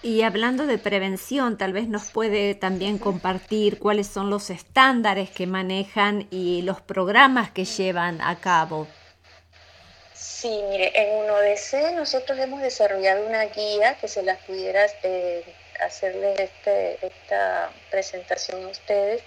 Y 0.00 0.22
hablando 0.22 0.66
de 0.66 0.78
prevención, 0.78 1.58
tal 1.58 1.72
vez 1.72 1.88
nos 1.88 2.10
puede 2.10 2.54
también 2.54 2.98
compartir 2.98 3.80
cuáles 3.80 4.06
son 4.06 4.30
los 4.30 4.48
estándares 4.50 5.30
que 5.30 5.46
manejan 5.46 6.28
y 6.30 6.62
los 6.62 6.80
programas 6.80 7.50
que 7.50 7.64
llevan 7.64 8.20
a 8.20 8.38
cabo. 8.40 8.86
Sí, 10.14 10.62
mire, 10.70 10.92
en 10.94 11.24
UNODC 11.24 11.96
nosotros 11.96 12.38
hemos 12.38 12.62
desarrollado 12.62 13.26
una 13.26 13.46
guía 13.46 13.96
que 14.00 14.06
se 14.06 14.22
las 14.22 14.38
pudiera 14.44 14.86
eh, 15.02 15.44
hacerles 15.80 16.38
este, 16.38 17.04
esta 17.04 17.70
presentación 17.90 18.64
a 18.64 18.68
ustedes. 18.68 19.22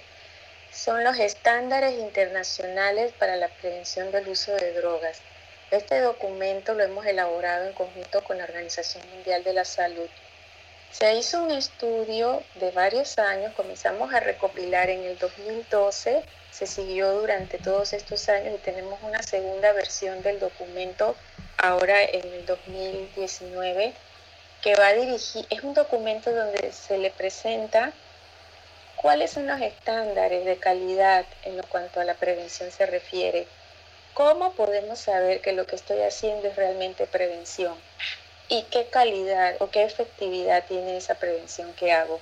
Son 0.71 1.03
los 1.03 1.19
estándares 1.19 1.93
internacionales 1.99 3.13
para 3.19 3.35
la 3.35 3.49
prevención 3.49 4.11
del 4.11 4.27
uso 4.29 4.53
de 4.53 4.73
drogas. 4.73 5.19
Este 5.69 5.99
documento 5.99 6.73
lo 6.73 6.83
hemos 6.83 7.05
elaborado 7.05 7.67
en 7.67 7.73
conjunto 7.73 8.23
con 8.23 8.37
la 8.37 8.45
Organización 8.45 9.07
Mundial 9.09 9.43
de 9.43 9.53
la 9.53 9.65
Salud. 9.65 10.09
Se 10.91 11.13
hizo 11.15 11.43
un 11.43 11.51
estudio 11.51 12.43
de 12.55 12.71
varios 12.71 13.17
años, 13.19 13.53
comenzamos 13.53 14.13
a 14.13 14.19
recopilar 14.19 14.89
en 14.89 15.03
el 15.03 15.17
2012 15.17 16.23
se 16.51 16.67
siguió 16.67 17.11
durante 17.13 17.57
todos 17.57 17.93
estos 17.93 18.27
años 18.29 18.55
y 18.55 18.57
tenemos 18.57 18.99
una 19.03 19.23
segunda 19.23 19.71
versión 19.71 20.21
del 20.21 20.39
documento 20.39 21.15
ahora 21.57 22.03
en 22.03 22.27
el 22.33 22.45
2019 22.45 23.93
que 24.61 24.75
va 24.75 24.87
a 24.87 24.93
dirigir, 24.93 25.45
es 25.49 25.63
un 25.63 25.73
documento 25.73 26.31
donde 26.31 26.71
se 26.71 26.97
le 26.97 27.09
presenta 27.09 27.93
cuáles 29.01 29.31
son 29.31 29.47
los 29.47 29.59
estándares 29.59 30.45
de 30.45 30.57
calidad 30.57 31.25
en 31.43 31.57
lo 31.57 31.63
cuanto 31.63 31.99
a 31.99 32.05
la 32.05 32.13
prevención 32.13 32.71
se 32.71 32.85
refiere, 32.85 33.47
cómo 34.13 34.53
podemos 34.53 34.99
saber 34.99 35.41
que 35.41 35.53
lo 35.53 35.65
que 35.65 35.75
estoy 35.75 36.01
haciendo 36.01 36.47
es 36.47 36.55
realmente 36.55 37.07
prevención 37.07 37.75
y 38.47 38.63
qué 38.63 38.85
calidad 38.87 39.55
o 39.59 39.69
qué 39.69 39.83
efectividad 39.83 40.65
tiene 40.67 40.97
esa 40.97 41.15
prevención 41.15 41.73
que 41.73 41.93
hago. 41.93 42.19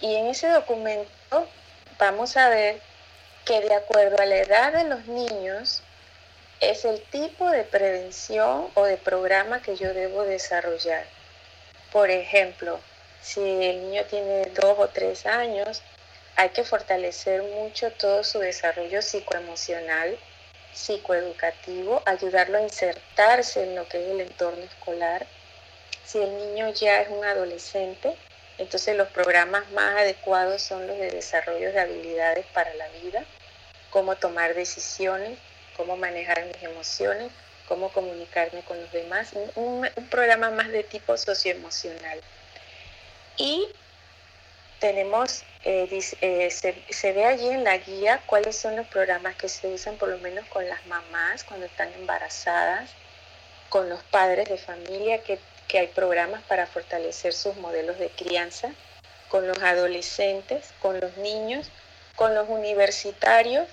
Y 0.00 0.14
en 0.14 0.26
ese 0.26 0.48
documento 0.48 1.48
vamos 1.98 2.36
a 2.36 2.50
ver 2.50 2.80
que 3.44 3.60
de 3.60 3.74
acuerdo 3.74 4.20
a 4.20 4.26
la 4.26 4.36
edad 4.36 4.72
de 4.72 4.84
los 4.84 5.06
niños 5.06 5.82
es 6.60 6.84
el 6.84 7.00
tipo 7.02 7.50
de 7.50 7.64
prevención 7.64 8.68
o 8.74 8.84
de 8.84 8.96
programa 8.96 9.62
que 9.62 9.76
yo 9.76 9.92
debo 9.92 10.22
desarrollar. 10.22 11.04
Por 11.92 12.10
ejemplo, 12.10 12.78
si 13.22 13.40
el 13.40 13.82
niño 13.82 14.04
tiene 14.04 14.46
dos 14.46 14.78
o 14.78 14.88
tres 14.88 15.26
años, 15.26 15.82
hay 16.36 16.50
que 16.50 16.64
fortalecer 16.64 17.42
mucho 17.42 17.90
todo 17.92 18.22
su 18.22 18.38
desarrollo 18.38 19.02
psicoemocional, 19.02 20.18
psicoeducativo, 20.72 22.02
ayudarlo 22.04 22.58
a 22.58 22.62
insertarse 22.62 23.62
en 23.62 23.74
lo 23.74 23.88
que 23.88 24.04
es 24.04 24.10
el 24.10 24.20
entorno 24.20 24.62
escolar. 24.62 25.26
Si 26.04 26.18
el 26.18 26.36
niño 26.36 26.72
ya 26.74 27.00
es 27.00 27.08
un 27.08 27.24
adolescente, 27.24 28.14
entonces 28.58 28.96
los 28.96 29.08
programas 29.08 29.70
más 29.72 29.96
adecuados 29.96 30.62
son 30.62 30.86
los 30.86 30.98
de 30.98 31.10
desarrollo 31.10 31.72
de 31.72 31.80
habilidades 31.80 32.46
para 32.52 32.72
la 32.74 32.88
vida, 32.88 33.24
cómo 33.90 34.16
tomar 34.16 34.54
decisiones, 34.54 35.38
cómo 35.76 35.96
manejar 35.96 36.44
mis 36.44 36.62
emociones, 36.62 37.30
cómo 37.68 37.90
comunicarme 37.92 38.60
con 38.62 38.80
los 38.80 38.92
demás, 38.92 39.30
un, 39.54 39.88
programa 40.10 40.50
más 40.50 40.68
de 40.68 40.84
tipo 40.84 41.16
socioemocional. 41.16 42.20
Y 43.36 43.68
tenemos, 44.80 45.44
eh, 45.68 45.88
eh, 46.20 46.50
se, 46.50 46.74
se, 46.88 47.12
ve 47.12 47.24
allí 47.24 47.48
en 47.48 47.64
la 47.64 47.76
guía 47.78 48.22
cuáles 48.26 48.56
son 48.56 48.76
los 48.76 48.86
programas 48.86 49.34
que 49.36 49.48
se 49.48 49.66
usan 49.68 49.96
por 49.96 50.08
lo 50.08 50.18
menos 50.18 50.46
con 50.46 50.68
las 50.68 50.86
mamás 50.86 51.44
cuando 51.44 51.66
están 51.66 51.92
embarazadas, 51.94 52.90
con 53.68 53.88
los 53.88 54.02
padres 54.04 54.48
de 54.48 54.58
familia 54.58 55.22
que 55.22 55.38
que 55.66 55.78
hay 55.78 55.86
programas 55.88 56.42
para 56.44 56.66
fortalecer 56.66 57.32
sus 57.32 57.56
modelos 57.56 57.98
de 57.98 58.08
crianza 58.10 58.70
con 59.28 59.46
los 59.46 59.58
adolescentes, 59.58 60.72
con 60.80 61.00
los 61.00 61.16
niños, 61.16 61.70
con 62.14 62.34
los 62.34 62.48
universitarios 62.48 63.68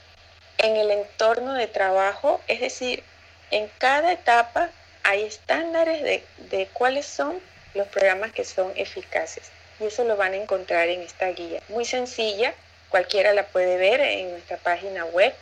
en 0.57 0.75
el 0.75 0.91
entorno 0.91 1.53
de 1.53 1.67
trabajo, 1.67 2.41
es 2.47 2.61
decir, 2.61 3.03
en 3.51 3.69
cada 3.77 4.13
etapa 4.13 4.69
hay 5.03 5.23
estándares 5.23 6.01
de, 6.01 6.23
de 6.49 6.67
cuáles 6.73 7.05
son 7.05 7.39
los 7.73 7.87
programas 7.87 8.31
que 8.31 8.45
son 8.45 8.71
eficaces. 8.75 9.51
Y 9.79 9.85
eso 9.85 10.03
lo 10.03 10.15
van 10.15 10.33
a 10.33 10.37
encontrar 10.37 10.87
en 10.89 11.01
esta 11.01 11.27
guía. 11.29 11.61
Muy 11.69 11.85
sencilla, 11.85 12.53
cualquiera 12.89 13.33
la 13.33 13.47
puede 13.47 13.77
ver 13.77 14.01
en 14.01 14.31
nuestra 14.31 14.57
página 14.57 15.05
web 15.05 15.33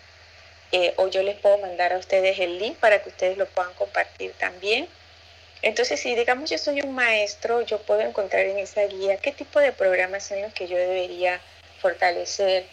eh, 0.71 0.93
o 0.95 1.07
yo 1.07 1.21
les 1.21 1.35
puedo 1.37 1.57
mandar 1.57 1.91
a 1.91 1.97
ustedes 1.97 2.39
el 2.39 2.59
link 2.59 2.77
para 2.77 3.03
que 3.03 3.09
ustedes 3.09 3.37
lo 3.37 3.45
puedan 3.45 3.73
compartir 3.73 4.31
también. 4.39 4.87
Entonces, 5.61 5.99
si 5.99 6.15
digamos 6.15 6.49
yo 6.49 6.57
soy 6.57 6.81
un 6.81 6.95
maestro, 6.95 7.61
yo 7.61 7.79
puedo 7.79 8.01
encontrar 8.01 8.45
en 8.45 8.57
esa 8.57 8.83
guía 8.85 9.17
qué 9.17 9.31
tipo 9.31 9.59
de 9.59 9.73
programas 9.73 10.23
son 10.23 10.41
los 10.41 10.53
que 10.53 10.67
yo 10.67 10.77
debería 10.77 11.39
fortalecer. 11.81 12.65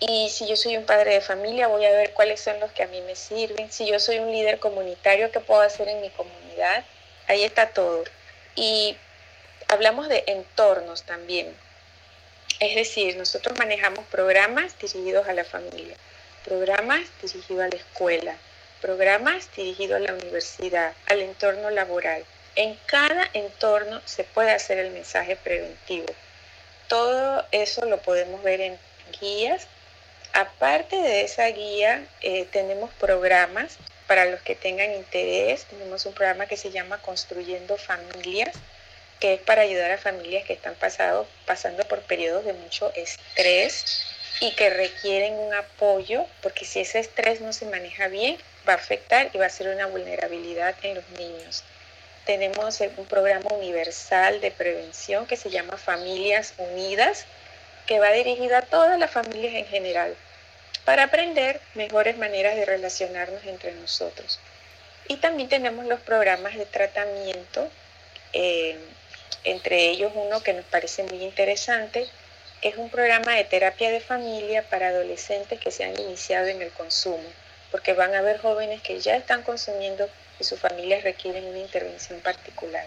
Y 0.00 0.28
si 0.30 0.48
yo 0.48 0.56
soy 0.56 0.76
un 0.76 0.84
padre 0.84 1.14
de 1.14 1.20
familia, 1.20 1.68
voy 1.68 1.84
a 1.86 1.92
ver 1.92 2.12
cuáles 2.12 2.40
son 2.40 2.58
los 2.58 2.72
que 2.72 2.82
a 2.82 2.88
mí 2.88 3.00
me 3.02 3.14
sirven. 3.14 3.70
Si 3.70 3.86
yo 3.86 4.00
soy 4.00 4.18
un 4.18 4.32
líder 4.32 4.58
comunitario, 4.58 5.30
¿qué 5.30 5.38
puedo 5.38 5.60
hacer 5.60 5.88
en 5.88 6.00
mi 6.00 6.10
comunidad? 6.10 6.84
Ahí 7.28 7.44
está 7.44 7.68
todo. 7.68 8.02
Y 8.56 8.96
hablamos 9.72 10.06
de 10.10 10.22
entornos 10.26 11.04
también. 11.04 11.56
Es 12.60 12.74
decir, 12.74 13.16
nosotros 13.16 13.58
manejamos 13.58 14.04
programas 14.06 14.78
dirigidos 14.78 15.26
a 15.26 15.32
la 15.32 15.44
familia, 15.44 15.96
programas 16.44 17.00
dirigidos 17.22 17.64
a 17.64 17.68
la 17.68 17.76
escuela, 17.76 18.36
programas 18.82 19.48
dirigidos 19.56 19.96
a 19.96 20.00
la 20.00 20.12
universidad, 20.12 20.92
al 21.06 21.22
entorno 21.22 21.70
laboral. 21.70 22.22
En 22.54 22.78
cada 22.84 23.26
entorno 23.32 24.02
se 24.04 24.24
puede 24.24 24.50
hacer 24.50 24.78
el 24.78 24.90
mensaje 24.90 25.36
preventivo. 25.36 26.12
Todo 26.88 27.46
eso 27.50 27.86
lo 27.86 27.96
podemos 28.02 28.42
ver 28.42 28.60
en 28.60 28.78
guías. 29.18 29.66
Aparte 30.34 30.96
de 30.96 31.22
esa 31.22 31.46
guía, 31.46 32.06
eh, 32.20 32.46
tenemos 32.52 32.90
programas 33.00 33.78
para 34.06 34.26
los 34.26 34.42
que 34.42 34.54
tengan 34.54 34.92
interés. 34.92 35.64
Tenemos 35.64 36.04
un 36.04 36.12
programa 36.12 36.44
que 36.44 36.58
se 36.58 36.70
llama 36.70 37.00
Construyendo 37.00 37.78
Familias, 37.78 38.54
que 39.22 39.34
es 39.34 39.40
para 39.40 39.62
ayudar 39.62 39.92
a 39.92 39.98
familias 39.98 40.44
que 40.44 40.52
están 40.52 40.74
pasado, 40.74 41.28
pasando 41.46 41.84
por 41.84 42.00
periodos 42.00 42.44
de 42.44 42.54
mucho 42.54 42.92
estrés 42.96 44.04
y 44.40 44.50
que 44.56 44.68
requieren 44.68 45.34
un 45.34 45.54
apoyo, 45.54 46.26
porque 46.42 46.64
si 46.64 46.80
ese 46.80 46.98
estrés 46.98 47.40
no 47.40 47.52
se 47.52 47.66
maneja 47.66 48.08
bien, 48.08 48.36
va 48.68 48.72
a 48.72 48.76
afectar 48.76 49.30
y 49.32 49.38
va 49.38 49.46
a 49.46 49.50
ser 49.50 49.68
una 49.68 49.86
vulnerabilidad 49.86 50.74
en 50.82 50.96
los 50.96 51.08
niños. 51.10 51.62
Tenemos 52.26 52.80
un 52.80 53.06
programa 53.06 53.48
universal 53.52 54.40
de 54.40 54.50
prevención 54.50 55.28
que 55.28 55.36
se 55.36 55.50
llama 55.50 55.76
Familias 55.76 56.54
Unidas, 56.58 57.24
que 57.86 58.00
va 58.00 58.10
dirigido 58.10 58.56
a 58.56 58.62
todas 58.62 58.98
las 58.98 59.12
familias 59.12 59.54
en 59.54 59.66
general, 59.66 60.16
para 60.84 61.04
aprender 61.04 61.60
mejores 61.74 62.18
maneras 62.18 62.56
de 62.56 62.64
relacionarnos 62.64 63.44
entre 63.44 63.70
nosotros. 63.74 64.40
Y 65.06 65.18
también 65.18 65.48
tenemos 65.48 65.86
los 65.86 66.00
programas 66.00 66.56
de 66.56 66.66
tratamiento 66.66 67.70
eh, 68.32 68.76
entre 69.44 69.90
ellos 69.90 70.12
uno 70.14 70.42
que 70.42 70.52
nos 70.52 70.64
parece 70.66 71.02
muy 71.04 71.22
interesante, 71.22 72.06
es 72.62 72.76
un 72.76 72.90
programa 72.90 73.34
de 73.34 73.44
terapia 73.44 73.90
de 73.90 74.00
familia 74.00 74.62
para 74.62 74.88
adolescentes 74.88 75.58
que 75.58 75.70
se 75.70 75.84
han 75.84 75.98
iniciado 75.98 76.46
en 76.46 76.62
el 76.62 76.70
consumo, 76.70 77.28
porque 77.70 77.92
van 77.92 78.14
a 78.14 78.18
haber 78.18 78.38
jóvenes 78.38 78.80
que 78.82 79.00
ya 79.00 79.16
están 79.16 79.42
consumiendo 79.42 80.08
y 80.38 80.44
sus 80.44 80.60
familias 80.60 81.02
requieren 81.02 81.44
una 81.44 81.58
intervención 81.58 82.20
particular. 82.20 82.86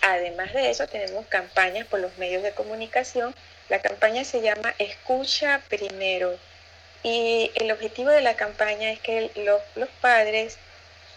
Además 0.00 0.52
de 0.54 0.70
eso, 0.70 0.86
tenemos 0.86 1.26
campañas 1.26 1.86
por 1.86 2.00
los 2.00 2.16
medios 2.16 2.42
de 2.42 2.52
comunicación. 2.52 3.34
La 3.68 3.82
campaña 3.82 4.24
se 4.24 4.40
llama 4.40 4.74
Escucha 4.78 5.60
Primero 5.68 6.38
y 7.02 7.50
el 7.54 7.70
objetivo 7.70 8.10
de 8.10 8.22
la 8.22 8.34
campaña 8.34 8.90
es 8.90 9.00
que 9.00 9.30
los, 9.36 9.60
los 9.74 9.88
padres 10.00 10.56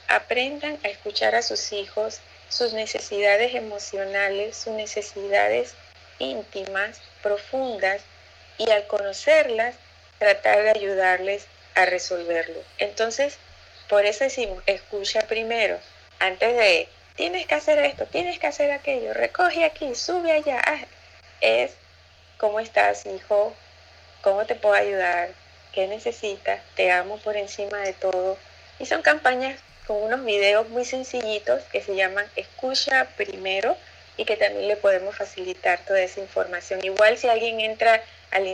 aprendan 0.08 0.78
a 0.84 0.90
escuchar 0.90 1.34
a 1.36 1.42
sus 1.42 1.72
hijos 1.72 2.20
sus 2.54 2.74
necesidades 2.74 3.56
emocionales, 3.56 4.56
sus 4.56 4.74
necesidades 4.74 5.74
íntimas, 6.20 7.02
profundas, 7.24 8.02
y 8.60 8.70
al 8.70 8.86
conocerlas, 8.86 9.76
tratar 10.20 10.62
de 10.62 10.70
ayudarles 10.70 11.48
a 11.74 11.86
resolverlo. 11.86 12.60
Entonces, 12.78 13.40
por 13.90 14.06
eso 14.06 14.24
decimos, 14.24 14.62
escucha 14.68 15.22
primero, 15.22 15.80
antes 16.20 16.56
de, 16.56 16.88
tienes 17.16 17.48
que 17.48 17.56
hacer 17.56 17.80
esto, 17.80 18.06
tienes 18.06 18.38
que 18.38 18.46
hacer 18.46 18.72
aquello, 18.72 19.16
recoge 19.16 19.66
aquí, 19.66 19.96
sube 19.96 20.32
allá. 20.32 20.62
Es, 21.42 21.72
¿cómo 22.38 22.60
estás, 22.60 23.08
hijo? 23.08 23.56
¿Cómo 24.22 24.46
te 24.46 24.54
puedo 24.54 24.76
ayudar? 24.76 25.30
¿Qué 25.74 25.88
necesitas? 25.88 26.62
Te 26.76 26.92
amo 26.92 27.18
por 27.18 27.36
encima 27.36 27.80
de 27.80 27.94
todo. 27.94 28.38
Y 28.78 28.86
son 28.86 29.02
campañas 29.02 29.60
con 29.88 30.02
unos 30.02 30.24
videos 30.24 30.70
muy 30.70 30.86
sencillitos 30.86 31.62
que 31.72 31.82
se 31.82 31.96
llaman 31.96 32.26
Escucha 32.36 33.08
Primero 33.18 33.76
y 34.18 34.26
que 34.26 34.38
también 34.38 34.68
le 34.68 34.76
podemos 34.76 35.16
facilitar 35.16 35.80
toda 35.86 36.02
esa 36.02 36.20
información. 36.20 36.80
Igual 36.84 37.18
si 37.18 37.28
alguien 37.28 37.60
entra 37.60 38.02
al, 38.32 38.48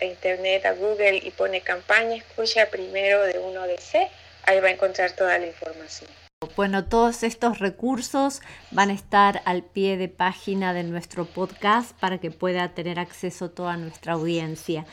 internet, 0.00 0.66
a 0.66 0.72
Google 0.72 1.16
y 1.16 1.30
pone 1.30 1.60
campaña 1.60 2.16
Escucha 2.16 2.66
Primero 2.66 3.22
de 3.22 3.38
uno 3.38 3.62
de 3.62 3.78
C, 3.78 4.08
ahí 4.44 4.60
va 4.60 4.68
a 4.68 4.72
encontrar 4.72 5.12
toda 5.12 5.38
la 5.38 5.46
información. 5.46 6.10
Bueno, 6.54 6.84
todos 6.84 7.22
estos 7.22 7.60
recursos 7.60 8.42
van 8.70 8.90
a 8.90 8.92
estar 8.92 9.40
al 9.46 9.62
pie 9.62 9.96
de 9.96 10.08
página 10.08 10.74
de 10.74 10.82
nuestro 10.82 11.24
podcast 11.24 11.98
para 11.98 12.18
que 12.18 12.30
pueda 12.30 12.74
tener 12.74 12.98
acceso 12.98 13.50
toda 13.50 13.76
nuestra 13.78 14.12
audiencia. 14.12 14.84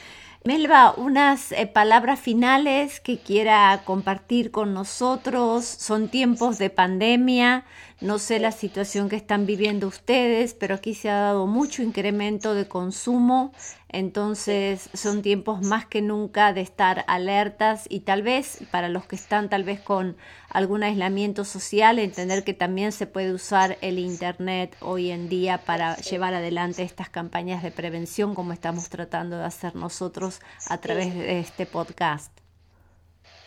Melba, 0.46 0.94
unas 0.98 1.54
eh, 1.54 1.68
palabras 1.68 2.20
finales 2.20 3.00
que 3.00 3.18
quiera 3.18 3.82
compartir 3.86 4.52
con 4.52 4.74
nosotros. 4.74 5.64
Son 5.64 6.10
tiempos 6.10 6.58
de 6.58 6.70
pandemia, 6.70 7.64
no 8.02 8.20
sé 8.20 8.40
la 8.40 8.52
situación 8.52 9.08
que 9.08 9.16
están 9.16 9.46
viviendo 9.46 9.88
ustedes, 9.88 10.54
pero 10.54 10.76
aquí 10.76 10.96
se 10.96 11.10
ha 11.10 11.18
dado 11.18 11.48
mucho 11.48 11.82
incremento 11.82 12.56
de 12.56 12.68
consumo, 12.68 13.54
entonces 13.94 14.90
son 14.94 15.22
tiempos 15.22 15.62
más 15.62 15.86
que 15.86 16.02
nunca 16.02 16.52
de 16.52 16.62
estar 16.62 17.06
alertas 17.08 17.86
y 17.88 18.02
tal 18.02 18.24
vez 18.24 18.58
para 18.72 18.90
los 18.90 19.06
que 19.06 19.16
están 19.16 19.50
tal 19.50 19.64
vez 19.64 19.80
con 19.80 20.18
algún 20.50 20.84
aislamiento 20.84 21.46
social, 21.46 22.00
entender 22.00 22.44
que 22.44 22.54
también 22.54 22.92
se 22.92 23.08
puede 23.08 23.32
usar 23.32 23.78
el 23.82 24.00
Internet 24.00 24.76
hoy 24.82 25.12
en 25.12 25.30
día 25.30 25.60
para 25.60 25.96
llevar 25.98 26.34
adelante 26.34 26.84
estas 26.84 27.10
campañas 27.10 27.64
de 27.64 27.72
prevención 27.72 28.36
como 28.36 28.52
estamos 28.52 28.90
tratando 28.90 29.38
de 29.38 29.46
hacer 29.46 29.76
nosotros 29.76 30.42
a 30.68 30.82
través 30.82 31.14
de 31.14 31.40
este 31.40 31.66
podcast. 31.66 32.32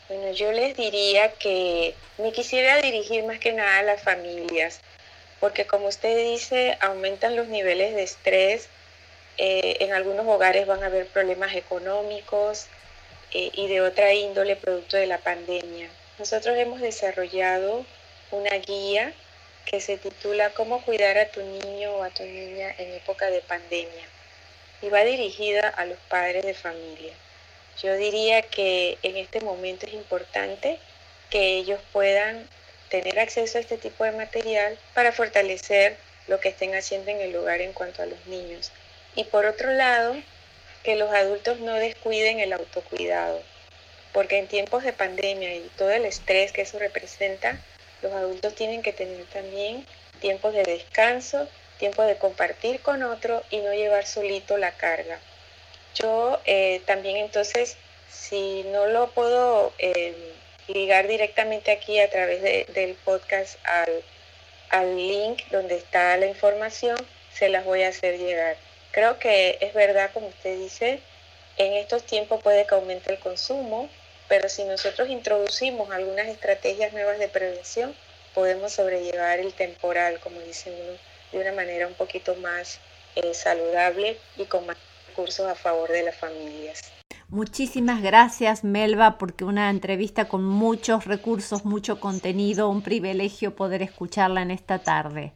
Bueno, 0.08 0.30
yo 0.32 0.52
les 0.52 0.76
diría 0.76 1.32
que 1.32 1.96
me 2.18 2.30
quisiera 2.30 2.80
dirigir 2.80 3.24
más 3.24 3.40
que 3.40 3.52
nada 3.52 3.80
a 3.80 3.82
las 3.82 4.00
familias, 4.00 4.80
porque 5.40 5.66
como 5.66 5.88
usted 5.88 6.16
dice, 6.30 6.78
aumentan 6.80 7.34
los 7.34 7.48
niveles 7.48 7.96
de 7.96 8.04
estrés, 8.04 8.68
eh, 9.38 9.76
en 9.80 9.92
algunos 9.92 10.26
hogares 10.26 10.66
van 10.66 10.82
a 10.82 10.86
haber 10.86 11.06
problemas 11.06 11.54
económicos 11.54 12.66
eh, 13.32 13.50
y 13.52 13.68
de 13.68 13.80
otra 13.80 14.12
índole 14.14 14.56
producto 14.56 14.96
de 14.96 15.06
la 15.06 15.18
pandemia. 15.18 15.88
Nosotros 16.18 16.56
hemos 16.56 16.80
desarrollado 16.80 17.84
una 18.30 18.56
guía 18.56 19.12
que 19.66 19.80
se 19.80 19.98
titula 19.98 20.50
Cómo 20.50 20.82
cuidar 20.82 21.18
a 21.18 21.28
tu 21.28 21.42
niño 21.42 21.96
o 21.96 22.02
a 22.02 22.10
tu 22.10 22.22
niña 22.22 22.74
en 22.78 22.94
época 22.94 23.30
de 23.30 23.40
pandemia 23.40 24.06
y 24.80 24.88
va 24.88 25.04
dirigida 25.04 25.68
a 25.68 25.84
los 25.84 25.98
padres 26.08 26.44
de 26.44 26.54
familia. 26.54 27.12
Yo 27.82 27.94
diría 27.96 28.42
que 28.42 28.96
en 29.02 29.16
este 29.16 29.40
momento 29.40 29.86
es 29.86 29.92
importante 29.92 30.78
que 31.30 31.58
ellos 31.58 31.80
puedan 31.92 32.48
tener 32.88 33.18
acceso 33.18 33.58
a 33.58 33.60
este 33.60 33.76
tipo 33.76 34.04
de 34.04 34.12
material 34.12 34.78
para 34.94 35.12
fortalecer 35.12 35.96
lo 36.28 36.40
que 36.40 36.48
estén 36.48 36.74
haciendo 36.74 37.10
en 37.10 37.20
el 37.20 37.36
hogar 37.36 37.60
en 37.60 37.72
cuanto 37.72 38.02
a 38.02 38.06
los 38.06 38.24
niños. 38.26 38.72
Y 39.16 39.24
por 39.24 39.46
otro 39.46 39.72
lado, 39.72 40.14
que 40.84 40.94
los 40.94 41.12
adultos 41.12 41.58
no 41.58 41.74
descuiden 41.74 42.38
el 42.38 42.52
autocuidado, 42.52 43.42
porque 44.12 44.38
en 44.38 44.46
tiempos 44.46 44.84
de 44.84 44.92
pandemia 44.92 45.54
y 45.54 45.70
todo 45.76 45.90
el 45.90 46.04
estrés 46.04 46.52
que 46.52 46.62
eso 46.62 46.78
representa, 46.78 47.58
los 48.02 48.12
adultos 48.12 48.54
tienen 48.54 48.82
que 48.82 48.92
tener 48.92 49.24
también 49.26 49.84
tiempos 50.20 50.52
de 50.52 50.62
descanso, 50.62 51.48
tiempo 51.78 52.02
de 52.02 52.16
compartir 52.18 52.80
con 52.80 53.02
otro 53.02 53.42
y 53.50 53.58
no 53.58 53.72
llevar 53.72 54.06
solito 54.06 54.58
la 54.58 54.72
carga. 54.72 55.18
Yo 55.94 56.40
eh, 56.44 56.82
también 56.84 57.16
entonces, 57.16 57.76
si 58.10 58.64
no 58.64 58.86
lo 58.86 59.08
puedo 59.12 59.72
eh, 59.78 60.14
ligar 60.68 61.08
directamente 61.08 61.70
aquí 61.70 61.98
a 62.00 62.10
través 62.10 62.42
del 62.42 62.94
podcast 63.04 63.58
al, 63.64 64.02
al 64.68 64.96
link 64.96 65.42
donde 65.50 65.76
está 65.76 66.16
la 66.18 66.26
información, 66.26 66.98
se 67.32 67.48
las 67.48 67.64
voy 67.64 67.82
a 67.82 67.88
hacer 67.88 68.18
llegar. 68.18 68.65
Creo 68.96 69.18
que 69.18 69.58
es 69.60 69.74
verdad, 69.74 70.10
como 70.14 70.28
usted 70.28 70.58
dice, 70.58 71.00
en 71.58 71.74
estos 71.74 72.04
tiempos 72.04 72.42
puede 72.42 72.66
que 72.66 72.74
aumente 72.76 73.12
el 73.12 73.18
consumo, 73.18 73.90
pero 74.26 74.48
si 74.48 74.64
nosotros 74.64 75.10
introducimos 75.10 75.90
algunas 75.90 76.28
estrategias 76.28 76.94
nuevas 76.94 77.18
de 77.18 77.28
prevención, 77.28 77.94
podemos 78.34 78.72
sobrellevar 78.72 79.38
el 79.38 79.52
temporal, 79.52 80.18
como 80.20 80.40
dicen 80.40 80.72
uno, 80.82 80.98
de 81.30 81.38
una 81.38 81.52
manera 81.52 81.86
un 81.86 81.92
poquito 81.92 82.36
más 82.36 82.80
eh, 83.16 83.34
saludable 83.34 84.16
y 84.38 84.46
con 84.46 84.64
más 84.64 84.78
recursos 85.08 85.46
a 85.46 85.54
favor 85.54 85.90
de 85.90 86.02
las 86.02 86.16
familias. 86.16 86.90
Muchísimas 87.28 88.00
gracias 88.00 88.64
Melba 88.64 89.18
porque 89.18 89.44
una 89.44 89.68
entrevista 89.68 90.26
con 90.26 90.42
muchos 90.42 91.04
recursos, 91.04 91.66
mucho 91.66 92.00
contenido, 92.00 92.70
un 92.70 92.80
privilegio 92.80 93.56
poder 93.56 93.82
escucharla 93.82 94.40
en 94.40 94.52
esta 94.52 94.78
tarde. 94.78 95.34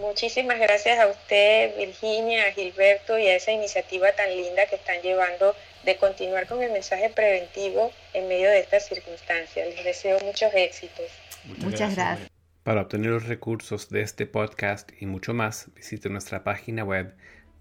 Muchísimas 0.00 0.58
gracias 0.58 0.98
a 0.98 1.08
usted, 1.08 1.76
Virginia, 1.76 2.48
a 2.48 2.52
Gilberto 2.52 3.18
y 3.18 3.28
a 3.28 3.36
esa 3.36 3.52
iniciativa 3.52 4.10
tan 4.12 4.30
linda 4.30 4.64
que 4.66 4.76
están 4.76 5.02
llevando 5.02 5.54
de 5.84 5.96
continuar 5.96 6.46
con 6.46 6.62
el 6.62 6.72
mensaje 6.72 7.10
preventivo 7.10 7.92
en 8.12 8.28
medio 8.28 8.48
de 8.48 8.60
estas 8.60 8.86
circunstancias. 8.86 9.68
Les 9.68 9.84
deseo 9.84 10.18
muchos 10.20 10.52
éxitos. 10.54 11.06
Muchas, 11.58 11.94
gracias. 11.94 12.30
Para 12.62 12.80
obtener 12.82 13.10
los 13.10 13.28
recursos 13.28 13.90
de 13.90 14.00
este 14.00 14.26
podcast 14.26 14.90
y 14.98 15.06
mucho 15.06 15.34
más, 15.34 15.66
visite 15.74 16.08
nuestra 16.08 16.44
página 16.44 16.84
web 16.84 17.14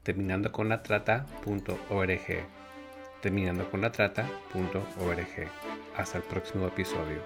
terminandoconlatrata.org. 0.03 2.47
Terminandoconlatrata.org. 3.21 5.49
Hasta 5.95 6.17
el 6.17 6.23
próximo 6.23 6.67
episodio. 6.67 7.21